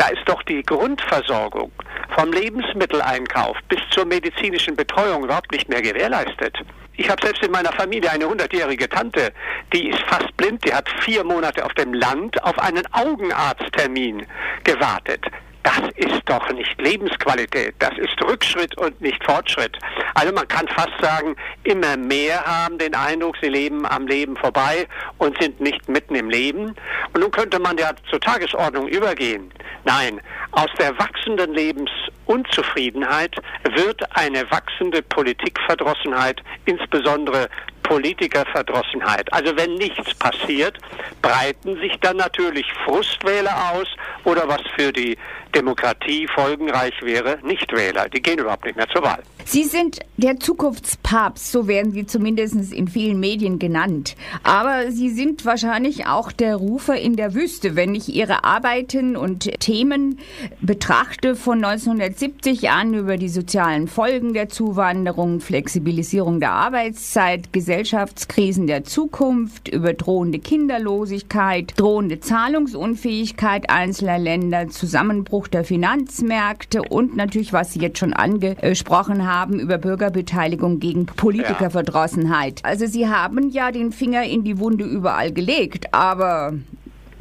[0.00, 1.70] Da ist doch die Grundversorgung
[2.16, 6.56] vom Lebensmitteleinkauf bis zur medizinischen Betreuung überhaupt nicht mehr gewährleistet.
[6.96, 9.30] Ich habe selbst in meiner Familie eine hundertjährige Tante,
[9.74, 14.26] die ist fast blind, die hat vier Monate auf dem Land auf einen Augenarzttermin
[14.64, 15.22] gewartet.
[15.62, 19.78] das ist doch nicht Lebensqualität, das ist Rückschritt und nicht Fortschritt.
[20.14, 24.86] Also man kann fast sagen, immer mehr haben den Eindruck, sie leben am Leben vorbei
[25.18, 26.74] und sind nicht mitten im Leben.
[27.12, 29.52] Und nun könnte man ja zur Tagesordnung übergehen.
[29.84, 30.20] Nein,
[30.52, 33.34] aus der wachsenden Lebensunzufriedenheit
[33.74, 37.48] wird eine wachsende Politikverdrossenheit, insbesondere
[37.90, 39.32] Politikerverdrossenheit.
[39.32, 40.78] Also wenn nichts passiert,
[41.22, 43.88] breiten sich dann natürlich Frustwähler aus
[44.24, 45.18] oder was für die
[45.54, 48.08] Demokratie folgenreich wäre, Nichtwähler.
[48.08, 49.22] Die gehen überhaupt nicht mehr zur Wahl.
[49.44, 54.14] Sie sind der Zukunftspapst, so werden Sie zumindest in vielen Medien genannt.
[54.44, 57.74] Aber Sie sind wahrscheinlich auch der Rufer in der Wüste.
[57.74, 60.18] Wenn ich Ihre Arbeiten und Themen
[60.60, 68.82] betrachte von 1970 an über die sozialen Folgen der Zuwanderung, Flexibilisierung der Arbeitszeit, Gesellschaftskrisen der
[68.82, 77.80] Zukunft, über drohende Kinderlosigkeit, drohende Zahlungsunfähigkeit einzelner Länder, Zusammenbruch der Finanzmärkte und natürlich, was Sie
[77.80, 82.64] jetzt schon angesprochen haben, über Bürgerbeteiligung gegen Politikerverdrossenheit.
[82.64, 86.54] Also Sie haben ja den Finger in die Wunde überall gelegt, aber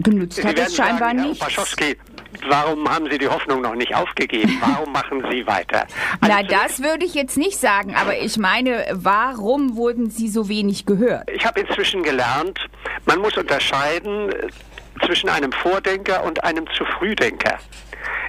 [0.04, 1.42] genützt hat es scheinbar sagen, nicht.
[1.42, 1.98] Herr Opaschowski,
[2.48, 4.58] warum haben Sie die Hoffnung noch nicht aufgegeben?
[4.62, 5.86] Warum machen Sie weiter?
[6.22, 10.86] Na, das würde ich jetzt nicht sagen, aber ich meine, warum wurden Sie so wenig
[10.86, 11.30] gehört?
[11.30, 12.60] Ich habe inzwischen gelernt,
[13.06, 14.48] man muss unterscheiden äh,
[15.06, 17.58] zwischen einem Vordenker und einem Zu-Frühdenker.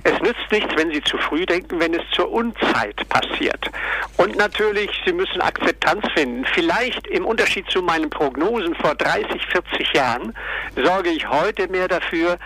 [0.03, 3.71] Es nützt nichts, wenn Sie zu früh denken, wenn es zur Unzeit passiert.
[4.17, 6.45] Und natürlich, Sie müssen Akzeptanz finden.
[6.55, 10.35] Vielleicht im Unterschied zu meinen Prognosen vor 30, 40 Jahren
[10.77, 12.39] sorge ich heute mehr dafür,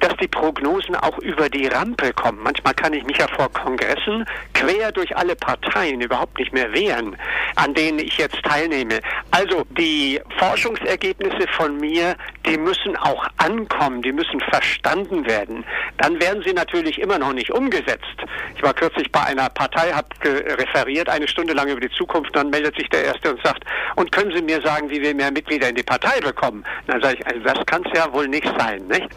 [0.00, 2.40] dass die Prognosen auch über die Rampe kommen.
[2.42, 4.24] Manchmal kann ich mich ja vor Kongressen
[4.54, 7.16] quer durch alle Parteien überhaupt nicht mehr wehren,
[7.54, 9.00] an denen ich jetzt teilnehme.
[9.30, 12.16] Also die Forschungsergebnisse von mir,
[12.46, 15.64] die müssen auch ankommen, die müssen verstanden werden.
[15.98, 18.16] Dann werden sie natürlich immer noch nicht umgesetzt.
[18.56, 22.50] Ich war kürzlich bei einer Partei, habe referiert eine Stunde lang über die Zukunft, dann
[22.50, 23.64] meldet sich der Erste und sagt,
[23.96, 26.64] und können Sie mir sagen, wie wir mehr Mitglieder in die Partei bekommen?
[26.86, 28.86] Dann sage ich, also das kann es ja wohl nicht sein.
[28.86, 29.08] Nicht?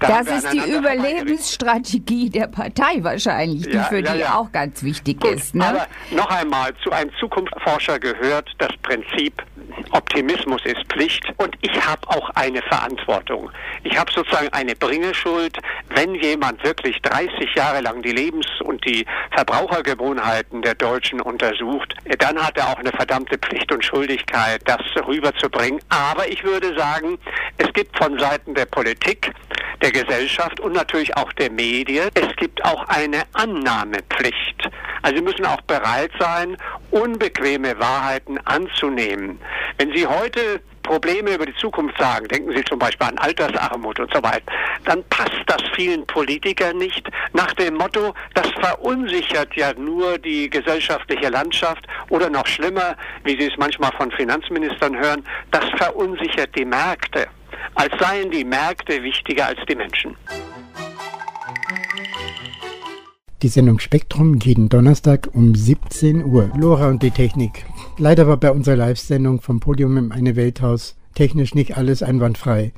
[0.00, 4.34] Da Das ist die Überlebensstrategie der Partei wahrscheinlich, die Ja, für ja, die ja.
[4.34, 5.54] auch ganz wichtig Gut, ist.
[5.54, 5.66] Ne?
[5.66, 9.42] Aber noch einmal, zu einem Zukunftsforscher gehört das Prinzip,
[9.92, 13.50] Optimismus ist Pflicht und ich habe auch eine Verantwortung.
[13.84, 15.56] Ich habe sozusagen eine Bringeschuld,
[15.90, 22.38] wenn jemand wirklich 30 Jahre lang die Lebens- und die Verbrauchergewohnheiten der Deutschen untersucht, dann
[22.38, 25.80] hat er auch eine verdammte Pflicht und Schuldigkeit, das rüberzubringen.
[25.88, 27.18] Aber ich würde sagen,
[27.58, 29.32] es gibt von Seiten der Politik,
[29.80, 34.70] der Gesellschaft und natürlich auch der Medien, es gibt auch eine Annahmepflicht.
[35.02, 36.56] Also Sie müssen auch bereit sein,
[36.90, 39.40] unbequeme Wahrheiten anzunehmen.
[39.78, 44.12] Wenn Sie heute Probleme über die Zukunft sagen, denken Sie zum Beispiel an Altersarmut und
[44.12, 44.52] so weiter,
[44.84, 51.28] dann passt das vielen Politikern nicht nach dem Motto, das verunsichert ja nur die gesellschaftliche
[51.28, 57.26] Landschaft oder noch schlimmer, wie Sie es manchmal von Finanzministern hören, das verunsichert die Märkte,
[57.74, 60.16] als seien die Märkte wichtiger als die Menschen.
[63.42, 66.52] Die Sendung Spektrum jeden Donnerstag um 17 Uhr.
[66.56, 67.66] Lora und die Technik.
[67.98, 72.72] Leider war bei unserer Live-Sendung vom Podium im Eine Welthaus technisch nicht alles einwandfrei.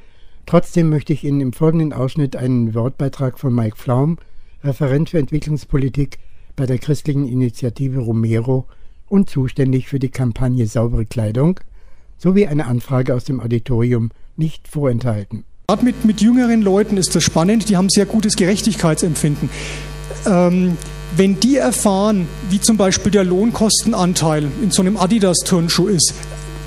[0.46, 4.16] Trotzdem möchte ich Ihnen im folgenden Ausschnitt einen Wortbeitrag von Mike Flaum,
[4.62, 6.18] Referent für Entwicklungspolitik
[6.56, 8.64] bei der christlichen Initiative Romero
[9.06, 11.60] und zuständig für die Kampagne Saubere Kleidung,
[12.16, 15.44] sowie eine Anfrage aus dem Auditorium nicht vorenthalten.
[15.82, 19.50] Mit, mit jüngeren Leuten ist das spannend, die haben sehr gutes Gerechtigkeitsempfinden.
[20.26, 20.76] Ähm,
[21.16, 26.14] wenn die erfahren, wie zum Beispiel der Lohnkostenanteil in so einem Adidas-Turnschuh ist,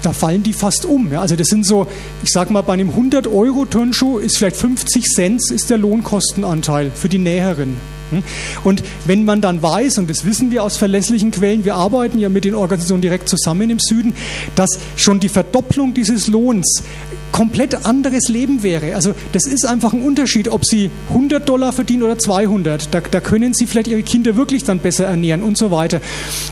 [0.03, 1.11] da fallen die fast um.
[1.11, 1.21] Ja?
[1.21, 1.87] Also das sind so,
[2.23, 7.17] ich sag mal, bei einem 100-Euro-Turnschuh ist vielleicht 50 Cent ist der Lohnkostenanteil für die
[7.17, 7.75] Näherin.
[8.11, 8.23] Hm?
[8.63, 12.29] Und wenn man dann weiß, und das wissen wir aus verlässlichen Quellen, wir arbeiten ja
[12.29, 14.13] mit den Organisationen direkt zusammen im Süden,
[14.55, 16.83] dass schon die Verdopplung dieses Lohns
[17.31, 18.95] komplett anderes Leben wäre.
[18.95, 22.93] Also das ist einfach ein Unterschied, ob Sie 100 Dollar verdienen oder 200.
[22.93, 26.01] Da, da können Sie vielleicht Ihre Kinder wirklich dann besser ernähren und so weiter.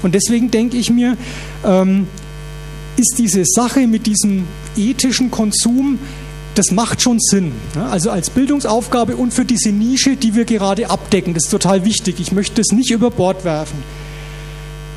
[0.03, 1.17] Und deswegen denke ich mir,
[1.63, 2.07] ähm,
[2.97, 4.45] ist diese Sache mit diesem
[4.77, 5.99] ethischen Konsum,
[6.55, 7.51] das macht schon Sinn.
[7.91, 12.19] Also als Bildungsaufgabe und für diese Nische, die wir gerade abdecken, das ist total wichtig.
[12.19, 13.83] Ich möchte das nicht über Bord werfen.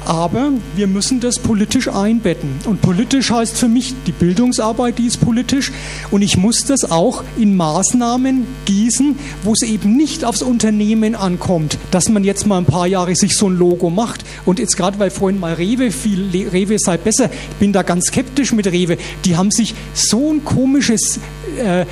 [0.06, 2.48] Aber wir müssen das politisch einbetten.
[2.64, 5.70] Und politisch heißt für mich die Bildungsarbeit, die ist politisch.
[6.10, 11.76] Und ich muss das auch in Maßnahmen gießen, wo es eben nicht aufs Unternehmen ankommt,
[11.90, 14.24] dass man jetzt mal ein paar Jahre sich so ein Logo macht.
[14.46, 17.82] Und jetzt gerade, weil vorhin mal Rewe fiel, Le- Rewe sei besser, ich bin da
[17.82, 18.96] ganz skeptisch mit Rewe.
[19.26, 21.18] Die haben sich so ein komisches
[21.58, 21.86] äh,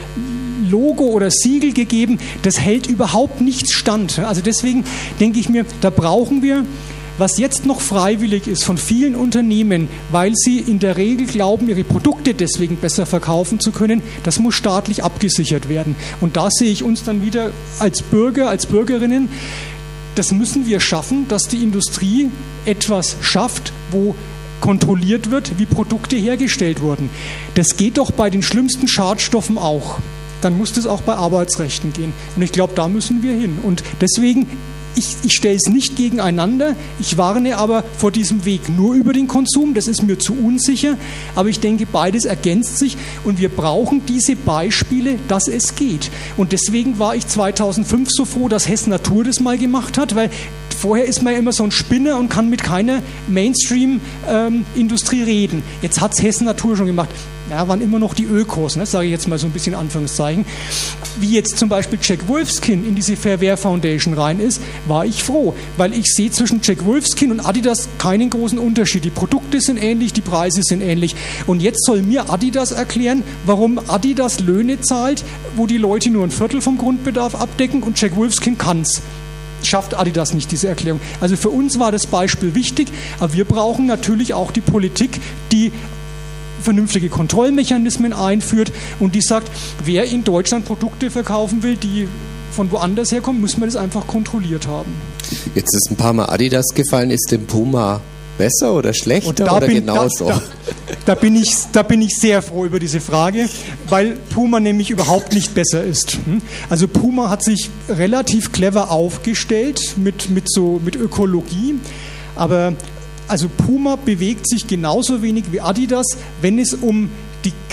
[0.71, 2.19] Logo oder Siegel gegeben.
[2.43, 4.19] Das hält überhaupt nichts stand.
[4.19, 4.85] Also deswegen
[5.21, 6.65] denke ich mir, da brauchen wir
[7.19, 11.85] was jetzt noch freiwillig ist von vielen Unternehmen, weil sie in der Regel glauben, ihre
[11.85, 15.97] Produkte deswegen besser verkaufen zu können, das muss staatlich abgesichert werden.
[16.21, 19.29] Und da sehe ich uns dann wieder als Bürger, als Bürgerinnen,
[20.15, 22.31] das müssen wir schaffen, dass die Industrie
[22.65, 24.15] etwas schafft, wo
[24.61, 27.11] kontrolliert wird, wie Produkte hergestellt wurden.
[27.55, 29.99] Das geht doch bei den schlimmsten Schadstoffen auch.
[30.41, 32.13] Dann muss das auch bei Arbeitsrechten gehen.
[32.37, 33.59] Und ich glaube, da müssen wir hin.
[33.63, 34.47] Und deswegen
[34.97, 39.29] ich, ich stelle es nicht gegeneinander, ich warne aber vor diesem Weg nur über den
[39.29, 40.97] Konsum, das ist mir zu unsicher,
[41.35, 46.11] aber ich denke, beides ergänzt sich und wir brauchen diese Beispiele, dass es geht.
[46.37, 50.31] Und deswegen war ich 2005 so froh, dass Hess Natur das mal gemacht hat, weil
[50.87, 55.63] vorher ist man ja immer so ein Spinner und kann mit keiner Mainstream-Industrie ähm, reden.
[55.83, 57.11] Jetzt hat es Hessen Natur schon gemacht
[57.51, 60.45] ja, waren immer noch die Ökos, ne, sage ich jetzt mal so ein bisschen Anführungszeichen.
[61.19, 65.55] Wie jetzt zum Beispiel Jack Wolfskin in diese Fairware Foundation rein ist, war ich froh,
[65.77, 69.05] weil ich sehe zwischen Jack Wolfskin und Adidas keinen großen Unterschied.
[69.05, 71.15] Die Produkte sind ähnlich, die Preise sind ähnlich.
[71.47, 75.25] Und jetzt soll mir Adidas erklären, warum Adidas Löhne zahlt,
[75.55, 79.03] wo die Leute nur ein Viertel vom Grundbedarf abdecken und Jack Wolfskin kann's
[79.67, 81.01] schafft Adidas nicht, diese Erklärung.
[81.21, 82.89] Also für uns war das Beispiel wichtig,
[83.19, 85.21] aber wir brauchen natürlich auch die Politik,
[85.53, 85.73] die
[86.61, 89.51] vernünftige Kontrollmechanismen einführt und die sagt,
[89.85, 92.09] wer in Deutschland Produkte verkaufen will, die
[92.51, 94.95] von woanders herkommen, muss man das einfach kontrolliert haben.
[95.55, 98.01] Jetzt ist ein paar Mal Adidas gefallen, ist dem Puma
[98.39, 100.27] besser oder schlechter oder bin, genauso?
[100.27, 103.49] Da, da, da, bin ich, da bin ich sehr froh über diese Frage,
[103.89, 106.13] weil Puma nämlich überhaupt nicht besser ist.
[106.25, 106.43] Hm?
[106.69, 111.77] Also Puma hat sich relativ clever aufgestellt mit, mit, so, mit Ökologie,
[112.35, 112.75] aber
[113.29, 116.07] also Puma bewegt sich genauso wenig wie Adidas,
[116.43, 117.11] wenn es um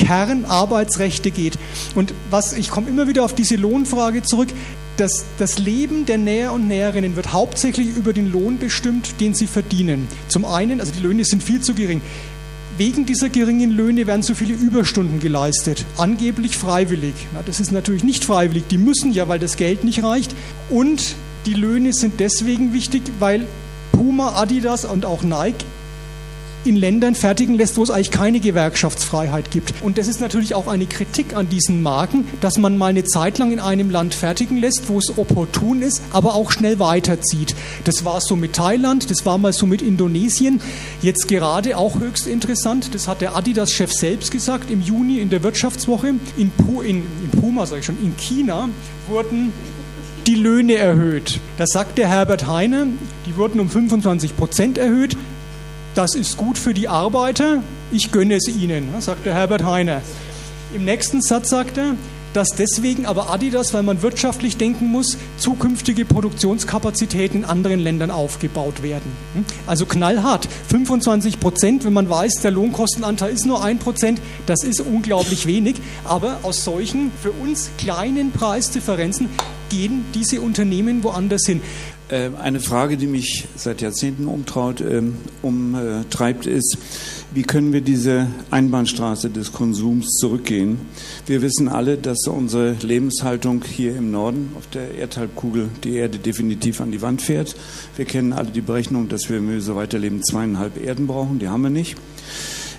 [0.04, 1.58] Kernarbeitsrechte geht.
[1.96, 4.50] Und was, ich komme immer wieder auf diese Lohnfrage zurück.
[4.98, 9.48] Das, das Leben der Näher und Näherinnen wird hauptsächlich über den Lohn bestimmt, den sie
[9.48, 10.08] verdienen.
[10.28, 12.02] Zum einen, also die Löhne sind viel zu gering.
[12.78, 17.14] Wegen dieser geringen Löhne werden so viele Überstunden geleistet, angeblich freiwillig.
[17.34, 20.36] Na, das ist natürlich nicht freiwillig, die müssen ja, weil das Geld nicht reicht.
[20.70, 23.46] Und die Löhne sind deswegen wichtig, weil
[23.92, 25.66] Puma, Adidas und auch Nike
[26.66, 29.74] in Ländern fertigen lässt, wo es eigentlich keine Gewerkschaftsfreiheit gibt.
[29.82, 33.38] Und das ist natürlich auch eine Kritik an diesen Marken, dass man mal eine Zeit
[33.38, 37.56] lang in einem Land fertigen lässt, wo es opportun ist, aber auch schnell weiterzieht.
[37.84, 40.62] Das war so mit Thailand, das war mal so mit Indonesien.
[41.02, 45.44] Jetzt gerade auch höchst interessant, das hat der Adidas-Chef selbst gesagt im Juni in der
[45.44, 46.14] Wirtschaftswoche.
[46.38, 48.70] In, Pu in, in Puma, sage ich schon, in China
[49.08, 49.52] wurden
[50.28, 51.40] die Löhne erhöht.
[51.58, 52.88] Da sagt der Herbert Heine,
[53.26, 55.18] die wurden um 25 Prozent erhöht.
[55.96, 60.02] Das ist gut für die Arbeiter, ich gönne es ihnen, sagt der Herbert Heine.
[60.74, 61.96] Im nächsten Satz sagt er,
[62.34, 68.82] dass deswegen aber Adidas, weil man wirtschaftlich denken muss, zukünftige Produktionskapazitäten in anderen Ländern aufgebaut
[68.82, 69.12] werden.
[69.36, 69.46] Hm?
[69.68, 70.48] Also knallhart.
[70.70, 75.76] 25 Prozent, wenn man weiß, der Lohnkostenanteil ist nur ein Prozent, das ist unglaublich wenig.
[76.06, 79.30] Aber aus solchen für uns kleinen Preisdifferenzen
[79.70, 81.62] gehen diese Unternehmen woanders hin.
[82.10, 86.78] Äh, eine Frage, die mich seit Jahrzehnten umtraut, ähm, umtreibt, ist,
[87.34, 90.80] wie können wir diese Einbahnstraße des Konsums zurückgehen?
[91.26, 96.82] Wir wissen alle, dass unsere Lebenshaltung hier im Norden auf der Erdhalbkugel die Erde definitiv
[96.82, 97.56] an die Wand fährt.
[97.96, 101.40] Wir kennen alle die Berechnung, dass wir, wenn wir so weiterleben, zweieinhalb Erden brauchen.
[101.40, 101.96] Die haben wir nicht.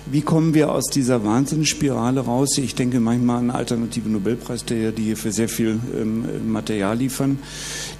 [0.07, 2.59] Wie kommen wir aus dieser Wahnsinnsspirale raus?
[2.59, 7.39] Ich denke manchmal an alternative Nobelpreisträger, die hier für sehr viel ähm, Material liefern,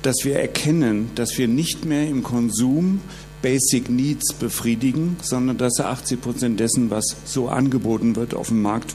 [0.04, 3.02] dass wir erkennen, dass wir nicht mehr im Konsum
[3.42, 8.94] Basic Needs befriedigen, sondern dass 80 Prozent dessen, was so angeboten wird auf dem Markt,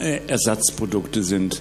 [0.00, 1.60] äh, Ersatzprodukte sind.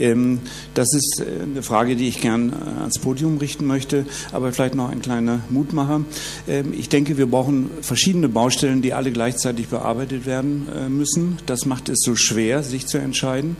[0.00, 0.40] Ähm,
[0.74, 4.74] das ist äh, eine Frage, die ich gern äh, ans Podium richten möchte, aber vielleicht
[4.74, 6.02] noch ein kleiner Mutmacher.
[6.48, 11.38] Ähm, ich denke, wir brauchen verschiedene Baustellen, die alle gleichzeitig bearbeitet werden äh, müssen.
[11.46, 13.56] Das macht es so schwer, sich zu entscheiden.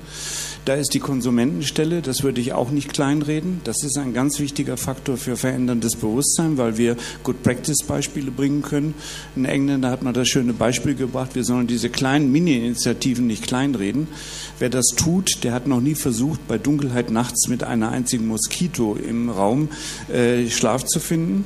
[0.67, 3.63] Da ist die Konsumentenstelle, das würde ich auch nicht kleinreden.
[3.65, 8.61] Das ist ein ganz wichtiger Faktor für veränderndes Bewusstsein, weil wir Good Practice Beispiele bringen
[8.61, 8.95] können.
[9.37, 14.07] In England hat man das schöne Beispiel gebracht, wir sollen diese kleinen Mini-Initiativen nicht kleinreden.
[14.59, 18.97] Wer das tut, der hat noch nie versucht, bei Dunkelheit nachts mit einer einzigen Moskito
[18.97, 19.71] im Raum
[20.13, 21.45] äh, Schlaf zu finden.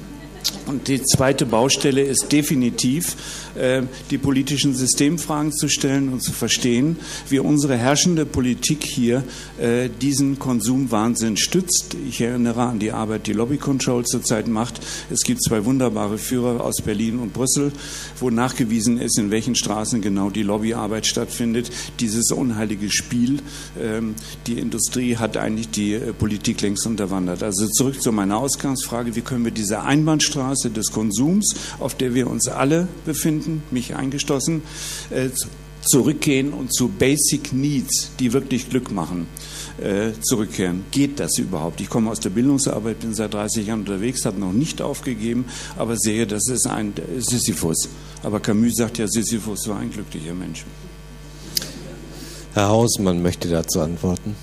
[0.66, 3.16] Und die zweite Baustelle ist definitiv,
[4.10, 6.96] die politischen Systemfragen zu stellen und zu verstehen,
[7.28, 9.22] wie unsere herrschende Politik hier
[9.60, 11.96] äh, diesen Konsumwahnsinn stützt.
[12.08, 14.80] Ich erinnere an die Arbeit, die Lobby Control zurzeit macht.
[15.10, 17.72] Es gibt zwei wunderbare Führer aus Berlin und Brüssel,
[18.18, 21.70] wo nachgewiesen ist, in welchen Straßen genau die Lobbyarbeit stattfindet.
[22.00, 23.40] Dieses unheilige Spiel,
[23.80, 24.14] ähm,
[24.46, 27.42] die Industrie hat eigentlich die äh, Politik längst unterwandert.
[27.42, 32.28] Also zurück zu meiner Ausgangsfrage, wie können wir diese Einbahnstraße des Konsums, auf der wir
[32.28, 34.62] uns alle befinden, mich eingeschlossen,
[35.10, 35.30] äh,
[35.84, 39.26] zurückgehen und zu Basic Needs, die wirklich Glück machen,
[39.78, 40.84] äh, zurückkehren.
[40.90, 41.80] Geht das überhaupt?
[41.80, 45.44] Ich komme aus der Bildungsarbeit, bin seit 30 Jahren unterwegs, habe noch nicht aufgegeben,
[45.76, 47.88] aber sehe, das ist ein Sisyphus.
[48.22, 50.64] Aber Camus sagt ja, Sisyphus war ein glücklicher Mensch.
[52.54, 54.36] Herr Hausmann möchte dazu antworten.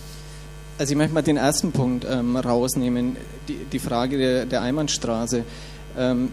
[0.77, 3.15] Also ich möchte mal den ersten Punkt ähm, rausnehmen,
[3.47, 5.43] die, die Frage der, der Einbahnstraße.
[5.97, 6.29] Ähm,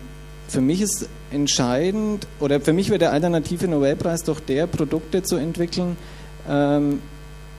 [0.49, 5.37] für mich ist entscheidend, oder für mich wird der alternative Nobelpreis doch der, Produkte zu
[5.37, 5.97] entwickeln,
[6.49, 7.01] ähm,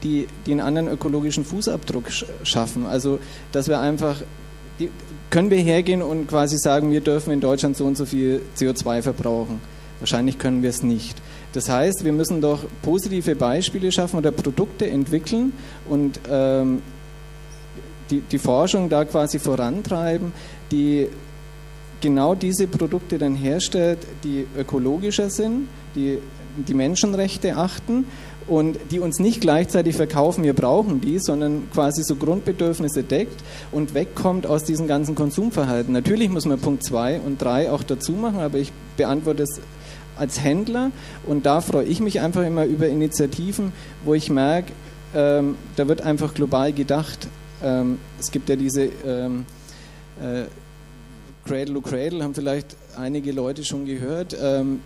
[0.04, 2.06] die, die einen anderen ökologischen Fußabdruck
[2.44, 2.86] schaffen.
[2.86, 3.20] Also,
[3.52, 4.18] dass wir einfach,
[4.80, 4.90] die,
[5.30, 9.04] können wir hergehen und quasi sagen, wir dürfen in Deutschland so und so viel CO2
[9.04, 9.62] verbrauchen.
[10.00, 11.22] Wahrscheinlich können wir es nicht.
[11.54, 15.52] Das heißt, wir müssen doch positive Beispiele schaffen oder Produkte entwickeln
[15.90, 16.82] und ähm,
[18.10, 20.32] die, die Forschung da quasi vorantreiben,
[20.72, 21.08] die
[22.02, 26.20] genau diese Produkte dann herstellt, die ökologischer sind, die
[26.68, 28.06] die Menschenrechte achten
[28.48, 33.94] und die uns nicht gleichzeitig verkaufen, wir brauchen die, sondern quasi so Grundbedürfnisse deckt und
[33.94, 35.94] wegkommt aus diesem ganzen Konsumverhalten.
[35.94, 39.62] Natürlich muss man Punkt 2 und 3 auch dazu machen, aber ich beantworte es
[40.18, 40.92] als Händler
[41.26, 43.72] und da freue ich mich einfach immer über Initiativen,
[44.04, 44.74] wo ich merke,
[45.16, 47.28] ähm, da wird einfach global gedacht.
[47.64, 49.46] Ähm, es gibt ja diese ähm,
[50.22, 50.46] äh,
[51.50, 54.38] Cradle to Cradle, haben vielleicht einige Leute schon gehört.
[54.40, 54.82] Ähm,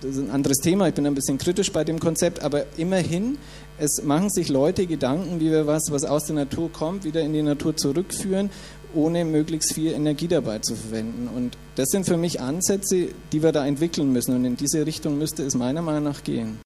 [0.00, 3.38] das ist ein anderes Thema, ich bin ein bisschen kritisch bei dem Konzept, aber immerhin,
[3.78, 7.32] es machen sich Leute Gedanken, wie wir was, was aus der Natur kommt, wieder in
[7.32, 8.50] die Natur zurückführen,
[8.92, 11.28] ohne möglichst viel Energie dabei zu verwenden.
[11.28, 14.34] Und das sind für mich Ansätze, die wir da entwickeln müssen.
[14.34, 16.58] Und in diese Richtung müsste es meiner Meinung nach gehen.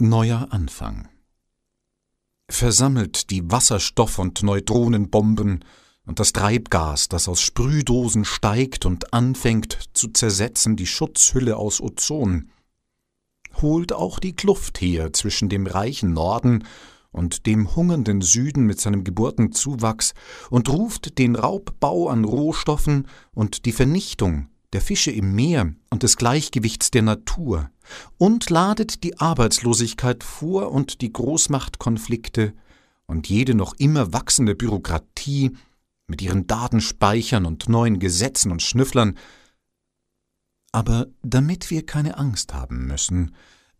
[0.00, 1.08] Neuer Anfang.
[2.48, 5.64] Versammelt die Wasserstoff- und Neutronenbomben
[6.08, 12.50] und das Treibgas, das aus Sprühdosen steigt und anfängt zu zersetzen die Schutzhülle aus Ozon,
[13.60, 16.64] holt auch die Kluft her zwischen dem reichen Norden
[17.12, 20.14] und dem hungernden Süden mit seinem Geburtenzuwachs
[20.48, 26.16] und ruft den Raubbau an Rohstoffen und die Vernichtung der Fische im Meer und des
[26.16, 27.70] Gleichgewichts der Natur
[28.16, 32.54] und ladet die Arbeitslosigkeit vor und die Großmachtkonflikte
[33.06, 35.52] und jede noch immer wachsende Bürokratie
[36.08, 39.16] mit ihren Datenspeichern und neuen Gesetzen und Schnüfflern.
[40.72, 43.34] Aber damit wir keine Angst haben müssen,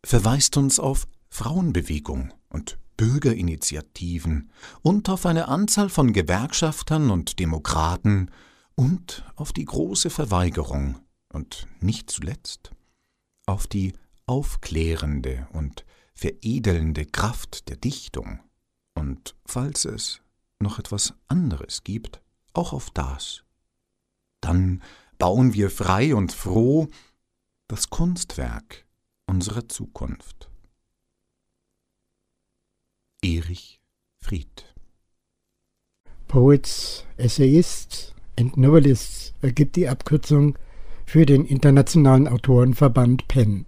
[0.04, 4.50] verweist uns auf Frauenbewegung und Bürgerinitiativen
[4.82, 8.30] und auf eine Anzahl von Gewerkschaftern und Demokraten
[8.74, 10.98] und auf die große Verweigerung
[11.32, 12.72] und nicht zuletzt
[13.46, 13.94] auf die
[14.26, 18.40] aufklärende und veredelnde Kraft der Dichtung
[18.94, 20.20] und, falls es
[20.60, 22.20] noch etwas anderes gibt,
[22.52, 23.44] auch auf das.
[24.40, 24.82] Dann
[25.18, 26.88] bauen wir frei und froh
[27.66, 28.86] das Kunstwerk
[29.26, 30.48] unserer Zukunft.
[33.22, 33.80] Erich
[34.20, 34.74] Fried
[36.28, 40.58] Poets, Essayists and Novelists ergibt die Abkürzung
[41.06, 43.64] für den Internationalen Autorenverband PEN.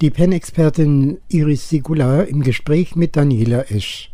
[0.00, 4.09] Die PEN-Expertin Iris Sigular im Gespräch mit Daniela Esch.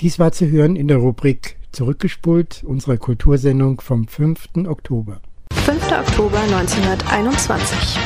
[0.00, 4.66] Dies war zu hören in der Rubrik Zurückgespult unserer Kultursendung vom 5.
[4.66, 5.20] Oktober.
[5.52, 5.92] 5.
[5.92, 7.98] Oktober 1921.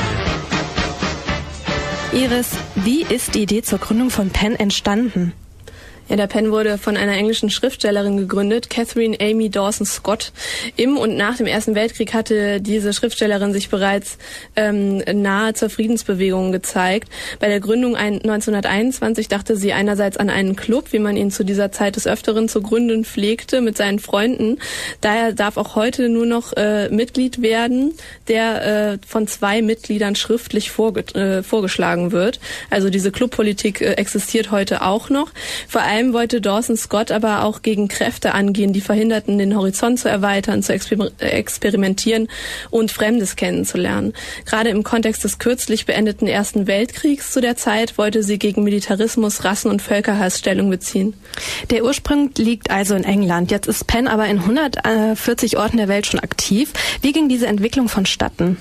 [2.13, 5.33] Iris, wie ist die Idee zur Gründung von PEN entstanden?
[6.09, 10.31] Ja, der Pen wurde von einer englischen Schriftstellerin gegründet, Catherine Amy Dawson Scott.
[10.75, 14.17] Im und nach dem Ersten Weltkrieg hatte diese Schriftstellerin sich bereits
[14.55, 17.09] ähm, nahe zur Friedensbewegung gezeigt.
[17.39, 21.71] Bei der Gründung 1921 dachte sie einerseits an einen Club, wie man ihn zu dieser
[21.71, 24.57] Zeit des Öfteren zu gründen pflegte, mit seinen Freunden.
[25.01, 27.93] Daher darf auch heute nur noch äh, Mitglied werden,
[28.27, 32.39] der äh, von zwei Mitgliedern schriftlich vorge äh, vorgeschlagen wird.
[32.71, 35.29] Also diese Clubpolitik äh, existiert heute auch noch.
[35.67, 39.99] Vor allem allem wollte Dawson Scott aber auch gegen Kräfte angehen, die verhinderten, den Horizont
[39.99, 42.29] zu erweitern, zu exper experimentieren
[42.69, 44.13] und Fremdes kennenzulernen.
[44.45, 49.43] Gerade im Kontext des kürzlich beendeten Ersten Weltkriegs zu der Zeit wollte sie gegen Militarismus,
[49.43, 51.13] Rassen- und Völkerhass Stellung beziehen.
[51.69, 53.51] Der Ursprung liegt also in England.
[53.51, 56.71] Jetzt ist Penn aber in 140 Orten der Welt schon aktiv.
[57.01, 58.57] Wie ging diese Entwicklung vonstatten?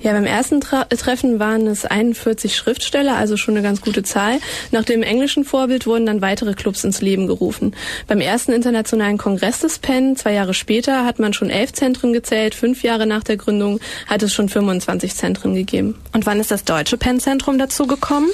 [0.00, 4.38] Ja, beim ersten Tra Treffen waren es 41 Schriftsteller, also schon eine ganz gute Zahl.
[4.70, 7.74] Nach dem englischen Vorbild wurden dann weitere Clubs ins Leben gerufen.
[8.06, 12.54] Beim ersten internationalen Kongress des PEN, zwei Jahre später, hat man schon elf Zentren gezählt.
[12.54, 15.96] Fünf Jahre nach der Gründung hat es schon 25 Zentren gegeben.
[16.12, 18.28] Und wann ist das Deutsche PEN-Zentrum dazu gekommen?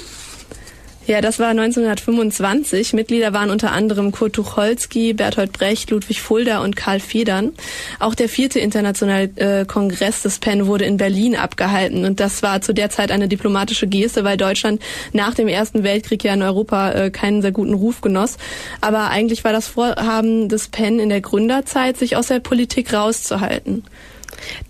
[1.06, 2.92] Ja, das war 1925.
[2.92, 7.52] Mitglieder waren unter anderem Kurt Tucholsky, Bertolt Brecht, Ludwig Fulda und Karl Federn.
[8.00, 12.60] Auch der vierte internationale äh, Kongress des PEN wurde in Berlin abgehalten und das war
[12.60, 14.82] zu der Zeit eine diplomatische Geste, weil Deutschland
[15.12, 18.36] nach dem Ersten Weltkrieg ja in Europa äh, keinen sehr guten Ruf genoss.
[18.80, 23.84] Aber eigentlich war das Vorhaben des PEN in der Gründerzeit, sich aus der Politik rauszuhalten.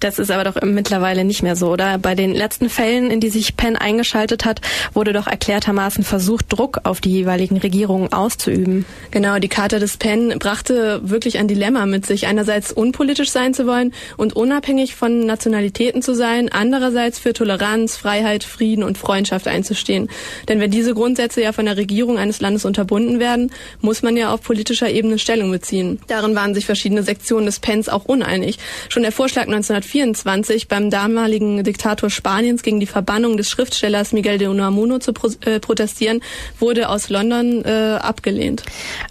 [0.00, 1.98] Das ist aber doch mittlerweile nicht mehr so, oder?
[1.98, 4.60] Bei den letzten Fällen, in die sich Penn eingeschaltet hat,
[4.92, 8.84] wurde doch erklärtermaßen versucht, Druck auf die jeweiligen Regierungen auszuüben.
[9.10, 12.26] Genau, die Charta des Penn brachte wirklich ein Dilemma mit sich.
[12.26, 18.44] Einerseits unpolitisch sein zu wollen und unabhängig von Nationalitäten zu sein, andererseits für Toleranz, Freiheit,
[18.44, 20.08] Frieden und Freundschaft einzustehen.
[20.48, 24.32] Denn wenn diese Grundsätze ja von der Regierung eines Landes unterbunden werden, muss man ja
[24.32, 26.00] auf politischer Ebene Stellung beziehen.
[26.06, 28.58] Darin waren sich verschiedene Sektionen des Pens auch uneinig.
[28.88, 34.48] Schon der Vorschlag 1924 beim damaligen Diktator Spaniens gegen die Verbannung des Schriftstellers Miguel de
[34.48, 36.20] Unamuno zu pro äh, protestieren,
[36.58, 38.62] wurde aus London äh, abgelehnt.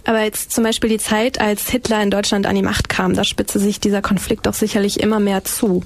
[0.04, 3.24] Aber jetzt zum Beispiel die Zeit, als Hitler in Deutschland an die Macht kam, da
[3.24, 5.82] spitzte sich dieser Konflikt doch sicherlich immer mehr zu.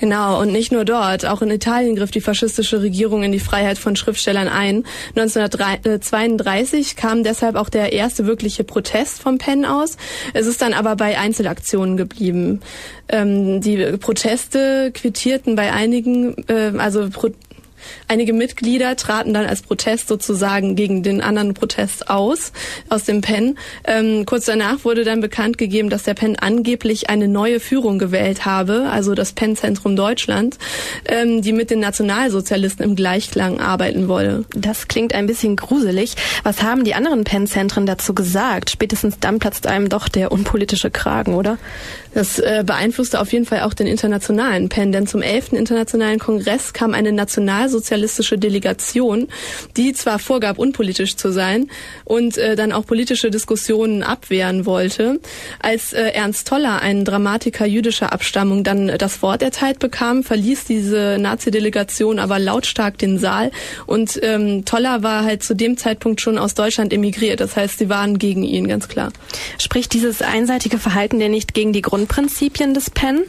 [0.00, 1.24] Genau, und nicht nur dort.
[1.24, 4.84] Auch in Italien griff die faschistische Regierung in die Freiheit von Schriftstellern ein.
[5.16, 9.96] 1932 kam deshalb auch der erste wirkliche Protest vom Penn aus.
[10.34, 12.60] Es ist dann aber bei Einzelaktionen geblieben.
[13.08, 17.30] Ähm, die Proteste quittierten bei einigen, äh, also Pro
[18.08, 22.52] Einige Mitglieder traten dann als Protest sozusagen gegen den anderen Protest aus,
[22.88, 23.58] aus dem PEN.
[23.84, 28.44] Ähm, kurz danach wurde dann bekannt gegeben, dass der PEN angeblich eine neue Führung gewählt
[28.44, 30.58] habe, also das PEN-Zentrum Deutschland,
[31.06, 34.44] ähm, die mit den Nationalsozialisten im Gleichklang arbeiten wolle.
[34.54, 36.14] Das klingt ein bisschen gruselig.
[36.42, 38.70] Was haben die anderen PEN-Zentren dazu gesagt?
[38.70, 41.58] Spätestens dann platzt einem doch der unpolitische Kragen, oder?
[42.14, 45.52] Das äh, beeinflusste auf jeden Fall auch den internationalen PEN, denn zum 11.
[45.54, 47.12] Internationalen Kongress kam eine
[47.74, 49.28] nationalsozialistische Delegation,
[49.76, 51.70] die zwar vorgab, unpolitisch zu sein
[52.04, 55.20] und äh, dann auch politische Diskussionen abwehren wollte.
[55.60, 61.18] Als äh, Ernst Toller, ein Dramatiker jüdischer Abstammung, dann das Wort erteilt bekam, verließ diese
[61.18, 63.50] Nazi-Delegation aber lautstark den Saal
[63.86, 67.40] und ähm, Toller war halt zu dem Zeitpunkt schon aus Deutschland emigriert.
[67.40, 69.12] Das heißt, sie waren gegen ihn, ganz klar.
[69.58, 73.22] Spricht dieses einseitige Verhalten denn nicht gegen die Grund Grundprinzipien des PEN?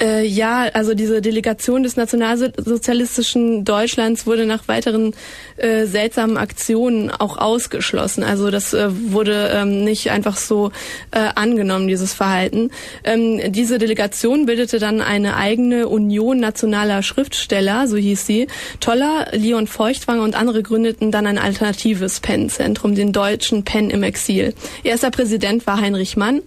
[0.00, 5.14] Äh, ja, also diese Delegation des nationalsozialistischen Deutschlands wurde nach weiteren
[5.56, 8.24] äh, seltsamen Aktionen auch ausgeschlossen.
[8.24, 10.72] Also das äh, wurde ähm, nicht einfach so
[11.12, 12.70] äh, angenommen, dieses Verhalten.
[13.04, 18.48] Ähm, diese Delegation bildete dann eine eigene Union nationaler Schriftsteller, so hieß sie.
[18.80, 24.54] Toller, Leon Feuchtwanger und andere gründeten dann ein alternatives PEN-Zentrum, den deutschen PEN im Exil.
[24.82, 26.42] Erster Präsident war Heinrich Mann.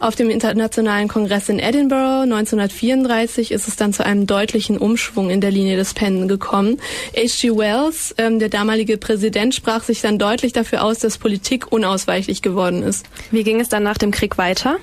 [0.00, 5.30] Auf dem Internationalen Kongress in Edinburgh 1904 1934 ist es dann zu einem deutlichen Umschwung
[5.30, 6.78] in der Linie des Penn gekommen.
[7.16, 7.56] H.G.
[7.56, 12.82] Wells, ähm, der damalige Präsident, sprach sich dann deutlich dafür aus, dass Politik unausweichlich geworden
[12.82, 13.06] ist.
[13.30, 14.76] Wie ging es dann nach dem Krieg weiter?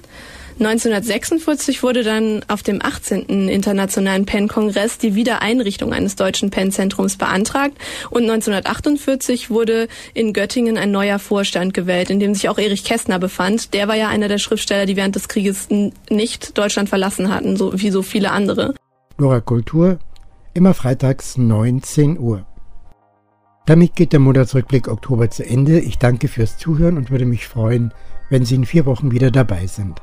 [0.59, 3.47] 1946 wurde dann auf dem 18.
[3.47, 7.77] Internationalen PEN-Kongress die Wiedereinrichtung eines deutschen PEN-Zentrums beantragt
[8.09, 13.19] und 1948 wurde in Göttingen ein neuer Vorstand gewählt, in dem sich auch Erich Kästner
[13.19, 13.75] befand.
[13.75, 15.67] Der war ja einer der Schriftsteller, die während des Krieges
[16.09, 18.73] nicht Deutschland verlassen hatten, so wie so viele andere.
[19.19, 19.99] Lora Kultur,
[20.55, 22.47] immer freitags 19 Uhr.
[23.67, 25.79] Damit geht der Monatsrückblick Oktober zu Ende.
[25.81, 27.93] Ich danke fürs Zuhören und würde mich freuen,
[28.29, 30.01] wenn Sie in vier Wochen wieder dabei sind.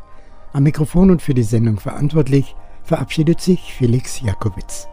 [0.54, 4.86] Am Mikrofon und für die Sendung verantwortlich verabschiedet sich Felix Jakowitz.